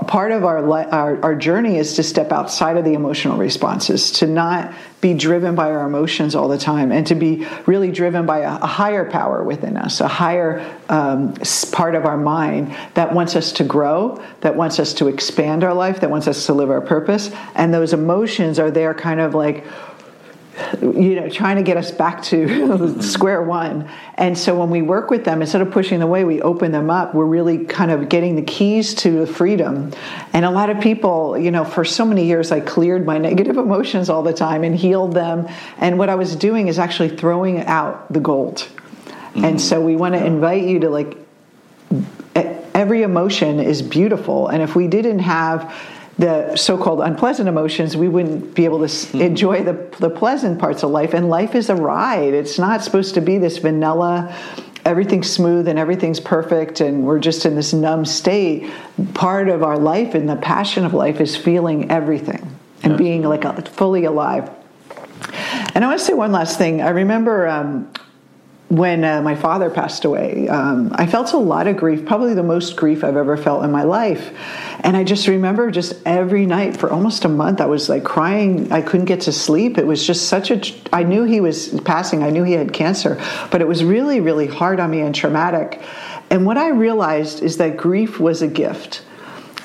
part 0.05 0.31
of 0.31 0.43
our, 0.43 0.59
our 0.91 1.23
our 1.23 1.35
journey 1.35 1.77
is 1.77 1.95
to 1.95 2.03
step 2.03 2.31
outside 2.31 2.77
of 2.77 2.85
the 2.85 2.93
emotional 2.93 3.37
responses 3.37 4.11
to 4.11 4.27
not 4.27 4.73
be 5.01 5.13
driven 5.13 5.55
by 5.55 5.69
our 5.69 5.85
emotions 5.85 6.35
all 6.35 6.47
the 6.47 6.57
time 6.57 6.91
and 6.91 7.07
to 7.07 7.15
be 7.15 7.45
really 7.65 7.91
driven 7.91 8.25
by 8.25 8.39
a, 8.39 8.55
a 8.61 8.67
higher 8.67 9.09
power 9.09 9.43
within 9.43 9.75
us 9.75 9.99
a 9.99 10.07
higher 10.07 10.59
um, 10.89 11.33
part 11.71 11.95
of 11.95 12.05
our 12.05 12.17
mind 12.17 12.75
that 12.93 13.13
wants 13.13 13.35
us 13.35 13.51
to 13.51 13.63
grow 13.63 14.23
that 14.41 14.55
wants 14.55 14.79
us 14.79 14.93
to 14.93 15.07
expand 15.07 15.63
our 15.63 15.73
life 15.73 15.99
that 15.99 16.09
wants 16.09 16.27
us 16.27 16.45
to 16.45 16.53
live 16.53 16.69
our 16.69 16.81
purpose 16.81 17.31
and 17.55 17.73
those 17.73 17.93
emotions 17.93 18.59
are 18.59 18.71
there 18.71 18.93
kind 18.93 19.19
of 19.19 19.33
like 19.33 19.65
you 20.81 21.15
know 21.15 21.29
trying 21.29 21.55
to 21.57 21.63
get 21.63 21.77
us 21.77 21.91
back 21.91 22.21
to 22.23 23.01
square 23.01 23.41
one. 23.41 23.89
And 24.15 24.37
so 24.37 24.57
when 24.59 24.69
we 24.69 24.81
work 24.81 25.09
with 25.09 25.25
them 25.25 25.41
instead 25.41 25.61
of 25.61 25.71
pushing 25.71 25.99
them 25.99 26.07
away 26.07 26.23
we 26.23 26.41
open 26.41 26.71
them 26.71 26.89
up. 26.89 27.13
We're 27.13 27.25
really 27.25 27.65
kind 27.65 27.91
of 27.91 28.09
getting 28.09 28.35
the 28.35 28.41
keys 28.43 28.93
to 28.95 29.25
the 29.25 29.27
freedom. 29.27 29.91
And 30.33 30.45
a 30.45 30.51
lot 30.51 30.69
of 30.69 30.79
people 30.79 31.37
you 31.37 31.51
know 31.51 31.65
for 31.65 31.83
so 31.83 32.05
many 32.05 32.25
years 32.25 32.51
i 32.51 32.59
cleared 32.59 33.05
my 33.05 33.17
negative 33.17 33.57
emotions 33.67 34.09
all 34.09 34.23
the 34.23 34.33
time 34.33 34.63
and 34.63 34.75
healed 34.75 35.13
them. 35.13 35.47
And 35.77 35.97
what 35.97 36.09
i 36.09 36.15
was 36.15 36.35
doing 36.35 36.67
is 36.67 36.79
actually 36.79 37.09
throwing 37.09 37.61
out 37.65 38.11
the 38.11 38.19
gold. 38.19 38.67
And 39.35 39.59
so 39.59 39.81
we 39.81 39.95
want 39.95 40.13
to 40.13 40.23
invite 40.23 40.63
you 40.63 40.81
to 40.81 40.89
like 40.89 41.17
every 42.73 43.03
emotion 43.03 43.59
is 43.59 43.81
beautiful. 43.81 44.47
And 44.47 44.61
if 44.61 44.75
we 44.75 44.87
didn't 44.87 45.19
have 45.19 45.73
the 46.17 46.55
so-called 46.55 47.01
unpleasant 47.01 47.49
emotions 47.49 47.97
we 47.97 48.07
wouldn't 48.07 48.53
be 48.53 48.65
able 48.65 48.79
to 48.79 48.85
s 48.85 49.13
enjoy 49.15 49.63
the, 49.63 49.73
the 49.99 50.09
pleasant 50.09 50.59
parts 50.59 50.83
of 50.83 50.91
life 50.91 51.13
and 51.13 51.29
life 51.29 51.55
is 51.55 51.69
a 51.69 51.75
ride. 51.75 52.33
It's 52.33 52.59
not 52.59 52.83
supposed 52.83 53.15
to 53.15 53.21
be 53.21 53.37
this 53.37 53.57
vanilla 53.57 54.35
everything's 54.85 55.29
smooth 55.29 55.67
and 55.67 55.79
everything's 55.79 56.19
perfect 56.19 56.81
and 56.81 57.05
we're 57.05 57.19
just 57.19 57.45
in 57.45 57.55
this 57.55 57.73
numb 57.73 58.05
state. 58.05 58.69
Part 59.13 59.49
of 59.49 59.63
our 59.63 59.77
life 59.77 60.13
and 60.13 60.27
the 60.27 60.35
passion 60.35 60.85
of 60.85 60.93
life 60.93 61.21
is 61.21 61.35
feeling 61.35 61.89
everything 61.89 62.59
and 62.83 62.97
being 62.97 63.23
like 63.23 63.45
a, 63.45 63.61
fully 63.61 64.05
alive. 64.05 64.49
And 65.73 65.83
i 65.83 65.87
want 65.87 65.99
to 65.99 66.05
say 66.05 66.13
one 66.13 66.31
last 66.31 66.57
thing. 66.57 66.81
I 66.81 66.89
remember 66.89 67.47
um, 67.47 67.91
when 68.77 69.03
uh, 69.03 69.21
my 69.21 69.35
father 69.35 69.69
passed 69.69 70.03
away, 70.03 70.47
um, 70.47 70.91
I 70.95 71.05
felt 71.05 71.33
a 71.33 71.37
lot 71.37 71.67
of 71.67 71.77
grief, 71.77 72.05
probably 72.05 72.33
the 72.33 72.43
most 72.43 72.75
grief 72.75 73.03
I've 73.03 73.15
ever 73.15 73.37
felt 73.37 73.63
in 73.63 73.71
my 73.71 73.83
life. 73.83 74.31
And 74.79 74.97
I 74.97 75.03
just 75.03 75.27
remember 75.27 75.69
just 75.69 75.93
every 76.05 76.45
night 76.45 76.77
for 76.77 76.91
almost 76.91 77.25
a 77.25 77.29
month, 77.29 77.61
I 77.61 77.67
was 77.67 77.87
like 77.87 78.03
crying. 78.03 78.71
I 78.71 78.81
couldn't 78.81 79.05
get 79.05 79.21
to 79.21 79.31
sleep. 79.31 79.77
It 79.77 79.85
was 79.85 80.05
just 80.05 80.27
such 80.27 80.49
a, 80.49 80.61
I 80.91 81.03
knew 81.03 81.23
he 81.23 81.39
was 81.39 81.69
passing, 81.81 82.23
I 82.23 82.31
knew 82.31 82.43
he 82.43 82.53
had 82.53 82.73
cancer, 82.73 83.21
but 83.51 83.61
it 83.61 83.67
was 83.67 83.83
really, 83.83 84.19
really 84.19 84.47
hard 84.47 84.79
on 84.79 84.89
me 84.89 85.01
and 85.01 85.13
traumatic. 85.13 85.81
And 86.29 86.45
what 86.45 86.57
I 86.57 86.69
realized 86.69 87.43
is 87.43 87.57
that 87.57 87.77
grief 87.77 88.19
was 88.19 88.41
a 88.41 88.47
gift. 88.47 89.03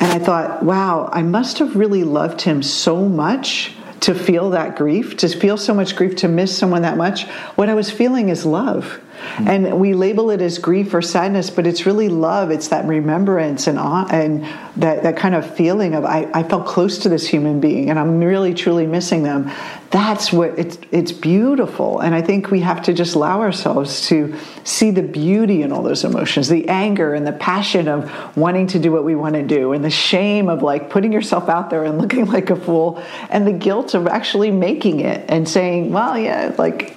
And 0.00 0.12
I 0.12 0.18
thought, 0.18 0.62
wow, 0.62 1.08
I 1.12 1.22
must 1.22 1.58
have 1.58 1.76
really 1.76 2.04
loved 2.04 2.42
him 2.42 2.62
so 2.62 3.08
much 3.08 3.72
to 4.08 4.14
feel 4.14 4.48
that 4.48 4.74
grief, 4.74 5.18
to 5.18 5.28
feel 5.28 5.58
so 5.58 5.74
much 5.74 5.94
grief, 5.94 6.16
to 6.16 6.28
miss 6.28 6.56
someone 6.56 6.80
that 6.80 6.96
much. 6.96 7.26
What 7.56 7.68
I 7.68 7.74
was 7.74 7.90
feeling 7.90 8.30
is 8.30 8.46
love. 8.46 8.98
And 9.38 9.80
we 9.80 9.94
label 9.94 10.30
it 10.30 10.40
as 10.40 10.58
grief 10.58 10.94
or 10.94 11.02
sadness, 11.02 11.50
but 11.50 11.66
it's 11.66 11.86
really 11.86 12.08
love. 12.08 12.50
It's 12.50 12.68
that 12.68 12.84
remembrance 12.86 13.66
and 13.66 13.78
and 13.78 14.44
that, 14.76 15.02
that 15.02 15.16
kind 15.16 15.34
of 15.34 15.56
feeling 15.56 15.94
of 15.94 16.04
I, 16.04 16.30
I 16.32 16.42
felt 16.42 16.66
close 16.66 16.98
to 16.98 17.08
this 17.08 17.26
human 17.26 17.60
being 17.60 17.90
and 17.90 17.98
I'm 17.98 18.18
really 18.18 18.54
truly 18.54 18.86
missing 18.86 19.22
them. 19.22 19.50
That's 19.90 20.32
what 20.32 20.58
it's 20.58 20.78
it's 20.92 21.12
beautiful. 21.12 22.00
And 22.00 22.14
I 22.14 22.20
think 22.20 22.50
we 22.50 22.60
have 22.60 22.82
to 22.82 22.92
just 22.92 23.14
allow 23.14 23.40
ourselves 23.40 24.06
to 24.08 24.34
see 24.64 24.90
the 24.90 25.02
beauty 25.02 25.62
in 25.62 25.72
all 25.72 25.82
those 25.82 26.04
emotions, 26.04 26.48
the 26.48 26.68
anger 26.68 27.14
and 27.14 27.26
the 27.26 27.32
passion 27.32 27.88
of 27.88 28.36
wanting 28.36 28.66
to 28.68 28.78
do 28.78 28.92
what 28.92 29.04
we 29.04 29.14
want 29.14 29.34
to 29.34 29.42
do, 29.42 29.72
and 29.72 29.82
the 29.82 29.90
shame 29.90 30.48
of 30.48 30.62
like 30.62 30.90
putting 30.90 31.12
yourself 31.12 31.48
out 31.48 31.70
there 31.70 31.84
and 31.84 31.98
looking 32.02 32.26
like 32.26 32.50
a 32.50 32.56
fool, 32.56 33.02
and 33.30 33.46
the 33.46 33.52
guilt 33.52 33.94
of 33.94 34.06
actually 34.06 34.50
making 34.50 35.00
it 35.00 35.24
and 35.28 35.48
saying, 35.48 35.90
Well, 35.90 36.18
yeah, 36.18 36.54
like 36.58 36.94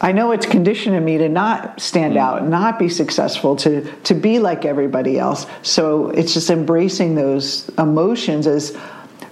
I 0.00 0.12
know 0.12 0.32
it's 0.32 0.46
conditioning 0.46 1.04
me 1.04 1.18
to 1.18 1.28
not 1.28 1.80
stand 1.80 2.16
out, 2.16 2.46
not 2.46 2.78
be 2.78 2.88
successful, 2.88 3.56
to 3.56 3.90
to 4.04 4.14
be 4.14 4.38
like 4.38 4.64
everybody 4.64 5.18
else. 5.18 5.46
So 5.62 6.10
it's 6.10 6.34
just 6.34 6.50
embracing 6.50 7.14
those 7.14 7.68
emotions 7.78 8.46
as 8.46 8.76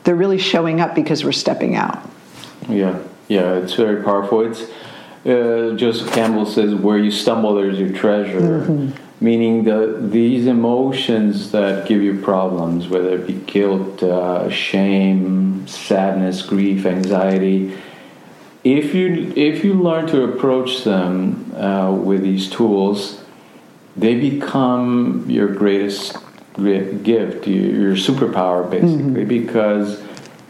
they're 0.05 0.15
really 0.15 0.39
showing 0.39 0.81
up 0.81 0.95
because 0.95 1.25
we're 1.25 1.33
stepping 1.33 1.77
out. 1.77 2.09
Yeah, 2.69 2.99
yeah, 3.29 3.55
it's 3.55 3.75
very 3.75 4.03
powerful. 4.03 4.41
It's 4.41 4.63
uh, 5.27 5.77
Joseph 5.77 6.13
Campbell 6.13 6.47
says, 6.47 6.75
"Where 6.75 6.99
you 6.99 7.11
stumble, 7.11 7.55
there's 7.55 7.79
your 7.79 7.93
treasure." 7.93 8.93
Meaning 9.21 9.65
the 9.65 9.97
these 10.01 10.47
emotions 10.47 11.53
that 11.53 11.87
give 11.87 12.03
you 12.03 12.21
problems, 12.21 12.89
whether 12.89 13.15
it 13.15 13.27
be 13.27 13.35
guilt, 13.35 14.03
uh, 14.03 14.51
shame, 14.51 15.67
sadness, 15.67 16.43
grief, 16.43 16.85
anxiety. 16.85 17.73
If 18.65 18.95
you 18.95 19.33
if 19.37 19.63
you 19.63 19.75
learn 19.75 20.07
to 20.09 20.25
approach 20.25 20.85
them 20.85 21.55
uh, 21.55 21.93
with 21.93 22.23
these 22.23 22.49
tools, 22.49 23.23
they 23.95 24.19
become 24.19 25.29
your 25.29 25.49
greatest 25.49 26.17
gift, 26.55 27.47
your, 27.47 27.71
your 27.71 27.95
superpower, 27.95 28.69
basically, 28.71 29.25
because 29.25 30.03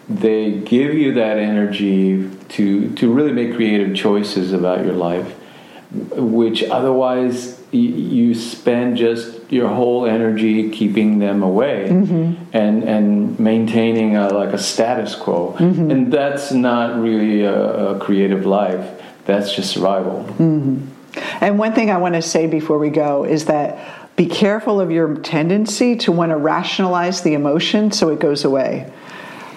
they 0.09 0.53
give 0.61 0.95
you 0.95 1.15
that 1.15 1.39
energy 1.39 2.31
to 2.51 2.95
to 2.95 3.13
really 3.13 3.33
make 3.33 3.55
creative 3.57 3.97
choices 3.97 4.53
about 4.53 4.85
your 4.85 4.95
life, 4.95 5.35
which 5.91 6.63
otherwise 6.63 7.61
you 7.73 8.35
spend 8.35 8.97
just 8.97 9.34
your 9.51 9.69
whole 9.69 10.07
energy 10.07 10.71
keeping 10.71 11.19
them 11.19 11.43
away 11.43 11.89
mm-hmm. 11.91 12.43
and 12.53 12.85
and 12.85 13.39
maintaining 13.39 14.17
a, 14.17 14.29
like 14.29 14.53
a 14.53 14.59
status 14.59 15.15
quo, 15.15 15.55
mm-hmm. 15.59 15.91
and 15.91 16.13
that's 16.13 16.53
not 16.53 17.01
really 17.01 17.43
a, 17.43 17.95
a 17.95 17.99
creative 17.99 18.47
life. 18.47 19.01
That's 19.27 19.55
just 19.55 19.71
survival. 19.71 20.25
Mm-hmm. 20.39 20.91
And 21.41 21.59
one 21.59 21.73
thing 21.73 21.91
I 21.91 21.99
want 21.99 22.15
to 22.15 22.23
say 22.23 22.47
before 22.47 22.79
we 22.79 22.91
go 22.91 23.25
is 23.25 23.47
that 23.47 23.79
be 24.17 24.27
careful 24.27 24.81
of 24.81 24.91
your 24.91 25.17
tendency 25.17 25.97
to 25.97 26.13
want 26.13 26.31
to 26.31 26.37
rationalize 26.37 27.23
the 27.23 27.35
emotion 27.35 27.91
so 27.91 28.11
it 28.11 28.21
goes 28.21 28.45
away. 28.45 28.93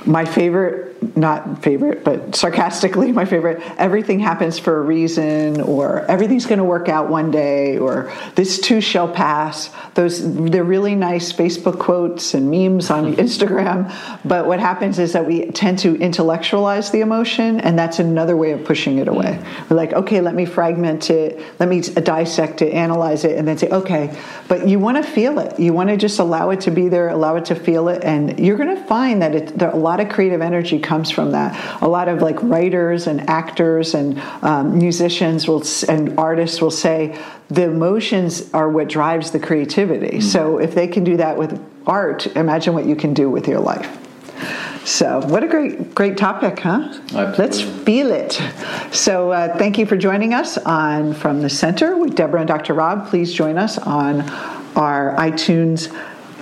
My 0.08 0.26
favorite, 0.26 1.18
not 1.18 1.62
favorite, 1.62 2.04
but 2.04 2.36
sarcastically, 2.36 3.12
my 3.12 3.26
favorite, 3.26 3.62
everything 3.78 4.20
happens 4.20 4.58
for 4.58 4.78
a 4.78 4.82
reason, 4.82 5.62
or 5.62 6.00
everything's 6.06 6.46
going 6.46 6.60
to 6.60 6.64
work 6.66 6.88
out 6.90 7.10
one 7.10 7.30
day, 7.30 7.78
or 7.78 8.12
this 8.36 8.60
too 8.60 8.82
shall 8.82 9.08
pass. 9.08 9.70
Those, 9.96 10.34
they're 10.36 10.64
really 10.64 10.96
nice 10.96 11.34
Facebook 11.34 11.80
quotes 11.80 12.34
and 12.34 12.50
memes 12.50 12.90
on 12.90 13.16
Instagram. 13.18 13.94
But 14.24 14.48
what 14.48 14.60
happens 14.60 14.98
is 14.98 15.14
that 15.14 15.26
we 15.26 15.48
tend 15.52 15.80
to 15.80 15.96
intellectualize 15.96 16.90
the 16.92 17.02
emotion, 17.02 17.60
and 17.60 17.78
that's 17.78 18.00
another 18.00 18.38
way 18.38 18.52
of 18.52 18.64
pushing 18.64 18.98
it 19.00 19.08
away. 19.08 19.40
Mm. 19.42 19.70
We're 19.70 19.78
like, 19.78 19.94
okay, 19.94 20.22
let 20.22 20.36
me 20.36 20.46
fragment 20.46 21.10
it, 21.10 21.40
let 21.60 21.68
me 21.70 21.82
dissect 21.82 22.62
it, 22.62 22.74
analyze 22.74 23.26
it, 23.26 23.38
and 23.38 23.48
then 23.48 23.58
say, 23.58 23.70
okay, 23.70 24.18
but 24.48 24.68
you 24.68 24.80
want 24.80 24.98
to 24.98 25.04
feel 25.04 25.40
it. 25.40 25.60
You 25.60 25.74
want 25.74 25.90
to 25.90 25.98
just 25.98 26.20
allow 26.20 26.50
it 26.52 26.62
to 26.62 26.72
be 26.72 26.88
there, 26.88 27.10
allow 27.10 27.36
it 27.36 27.46
to 27.46 27.56
feel 27.56 27.90
it, 27.90 28.04
and 28.04 28.40
you're 28.40 28.58
going 28.58 28.76
to 28.76 28.84
find 28.86 29.22
that 29.22 29.36
it, 29.36 29.58
there, 29.58 29.70
a 29.70 29.76
lot 29.98 30.06
of 30.06 30.14
creative 30.14 30.42
energy 30.42 30.80
comes 30.80 31.10
from 31.10 31.32
that. 31.32 31.82
A 31.82 31.88
lot 31.88 32.08
of 32.08 32.22
like 32.22 32.42
writers 32.44 33.08
and 33.08 33.28
actors 33.30 33.96
and 33.96 34.20
um, 34.44 34.78
musicians 34.78 35.48
will 35.48 35.64
and 35.90 36.18
artists 36.20 36.62
will 36.62 36.72
say 36.72 37.20
the 37.50 37.64
emotions 37.64 38.54
are 38.54 38.70
what 38.70 38.90
drives 38.90 39.32
the 39.32 39.40
creativity. 39.40 40.18
Mm-hmm. 40.18 40.30
So 40.30 40.60
if 40.60 40.76
they 40.76 40.88
can 40.88 41.04
do 41.04 41.18
that 41.18 41.38
with 41.38 41.60
art, 41.88 42.28
imagine 42.36 42.74
what 42.76 42.86
you 42.86 42.96
can 42.96 43.14
do 43.14 43.30
with 43.30 43.48
your 43.48 43.60
life. 43.60 44.04
So, 44.86 45.20
what 45.26 45.44
a 45.44 45.48
great, 45.48 45.94
great 45.94 46.16
topic, 46.16 46.60
huh? 46.60 46.80
Absolutely. 46.94 47.38
Let's 47.38 47.60
feel 47.60 48.12
it. 48.12 48.42
So, 48.92 49.32
uh, 49.32 49.58
thank 49.58 49.78
you 49.78 49.86
for 49.86 49.98
joining 49.98 50.34
us 50.34 50.58
on 50.60 51.14
From 51.14 51.42
the 51.42 51.50
Center 51.50 51.98
with 51.98 52.16
Deborah 52.16 52.42
and 52.42 52.48
Dr. 52.48 52.74
Rob. 52.74 53.08
Please 53.10 53.34
join 53.34 53.58
us 53.58 53.78
on 53.78 54.22
our 54.78 55.14
iTunes 55.18 55.92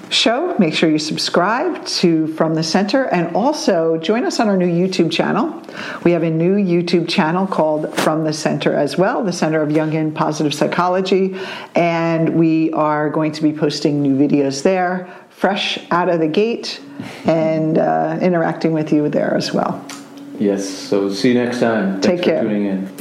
show. 0.10 0.56
Make 0.58 0.74
sure 0.74 0.90
you 0.90 1.00
subscribe 1.00 1.86
to 1.86 2.28
From 2.28 2.56
the 2.56 2.64
Center 2.64 3.06
and 3.06 3.36
also 3.36 3.98
join 3.98 4.26
us 4.26 4.40
on 4.40 4.48
our 4.48 4.58
new 4.58 4.68
YouTube 4.68 5.12
channel. 5.12 5.62
We 6.04 6.12
have 6.12 6.24
a 6.24 6.30
new 6.30 6.56
YouTube 6.56 7.08
channel 7.10 7.48
called 7.48 7.94
From 7.98 8.24
the 8.24 8.34
Center 8.34 8.74
as 8.74 8.98
well, 8.98 9.24
the 9.24 9.34
Center 9.34 9.62
of 9.62 9.70
Jungian 9.70 10.14
Positive 10.14 10.54
Psychology, 10.54 11.38
and 11.76 12.36
we 12.36 12.72
are 12.74 13.10
going 13.10 13.32
to 13.34 13.44
be 13.44 13.52
posting 13.52 14.02
new 14.02 14.16
videos 14.16 14.64
there, 14.64 15.14
fresh 15.30 15.80
out 15.92 16.10
of 16.10 16.20
the 16.20 16.28
gate, 16.28 16.82
and 17.26 17.78
uh, 17.78 18.18
interacting 18.22 18.74
with 18.74 18.92
you 18.92 19.10
there 19.10 19.34
as 19.36 19.54
well. 19.54 19.86
Yes, 20.40 20.68
so 20.68 21.12
see 21.12 21.30
you 21.30 21.34
next 21.36 21.60
time. 21.60 22.02
Thanks 22.02 22.08
Take 22.08 22.24
care. 22.24 22.42
tuning 22.42 22.66
in. 22.66 22.95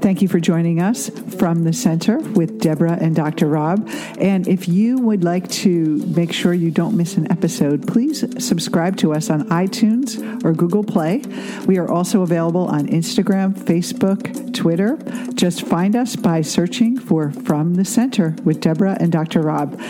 Thank 0.00 0.22
you 0.22 0.28
for 0.28 0.38
joining 0.38 0.80
us 0.80 1.10
from 1.38 1.64
the 1.64 1.72
center 1.72 2.18
with 2.18 2.60
Deborah 2.60 2.96
and 3.00 3.16
Dr. 3.16 3.48
Rob. 3.48 3.88
And 4.20 4.46
if 4.46 4.68
you 4.68 4.98
would 4.98 5.24
like 5.24 5.48
to 5.50 5.96
make 6.06 6.32
sure 6.32 6.54
you 6.54 6.70
don't 6.70 6.96
miss 6.96 7.16
an 7.16 7.30
episode, 7.32 7.86
please 7.86 8.24
subscribe 8.42 8.96
to 8.98 9.12
us 9.12 9.28
on 9.28 9.48
iTunes 9.48 10.44
or 10.44 10.52
Google 10.52 10.84
Play. 10.84 11.22
We 11.66 11.78
are 11.78 11.90
also 11.90 12.22
available 12.22 12.68
on 12.68 12.86
Instagram, 12.86 13.58
Facebook, 13.58 14.54
Twitter. 14.54 14.98
Just 15.34 15.66
find 15.66 15.96
us 15.96 16.14
by 16.14 16.42
searching 16.42 16.96
for 16.98 17.32
From 17.32 17.74
the 17.74 17.84
Center 17.84 18.36
with 18.44 18.60
Deborah 18.60 18.96
and 19.00 19.10
Dr. 19.10 19.40
Rob. 19.40 19.80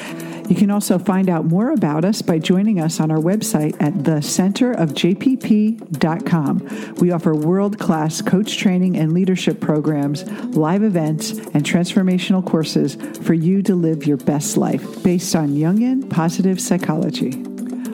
You 0.49 0.57
can 0.57 0.71
also 0.71 0.99
find 0.99 1.29
out 1.29 1.45
more 1.45 1.73
about 1.73 2.07
us 2.07 2.23
by 2.23 2.39
joining 2.39 2.81
us 2.81 3.01
on 3.01 3.11
our 3.11 3.19
website 3.19 3.77
at 3.81 3.93
thecenterofjpp.com. 3.95 6.95
We 6.97 7.11
offer 7.11 7.35
world 7.35 7.79
class 7.79 8.23
coach 8.23 8.57
training 8.57 8.97
and 8.97 9.13
leadership 9.13 9.61
programs, 9.61 10.25
live 10.57 10.83
events, 10.83 11.33
and 11.33 11.65
transformational 11.65 12.43
courses 12.45 12.97
for 13.27 13.35
you 13.35 13.63
to 13.63 13.75
live 13.75 14.07
your 14.07 14.17
best 14.17 14.57
life 14.57 15.03
based 15.03 15.37
on 15.37 15.51
Jungian 15.51 16.09
positive 16.09 16.59
psychology. 16.61 17.37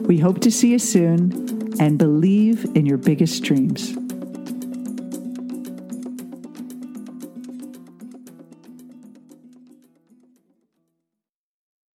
We 0.05 0.19
hope 0.19 0.39
to 0.41 0.51
see 0.51 0.71
you 0.71 0.79
soon 0.79 1.81
and 1.81 1.97
believe 1.97 2.65
in 2.75 2.85
your 2.85 2.97
biggest 2.97 3.43
dreams. 3.43 3.97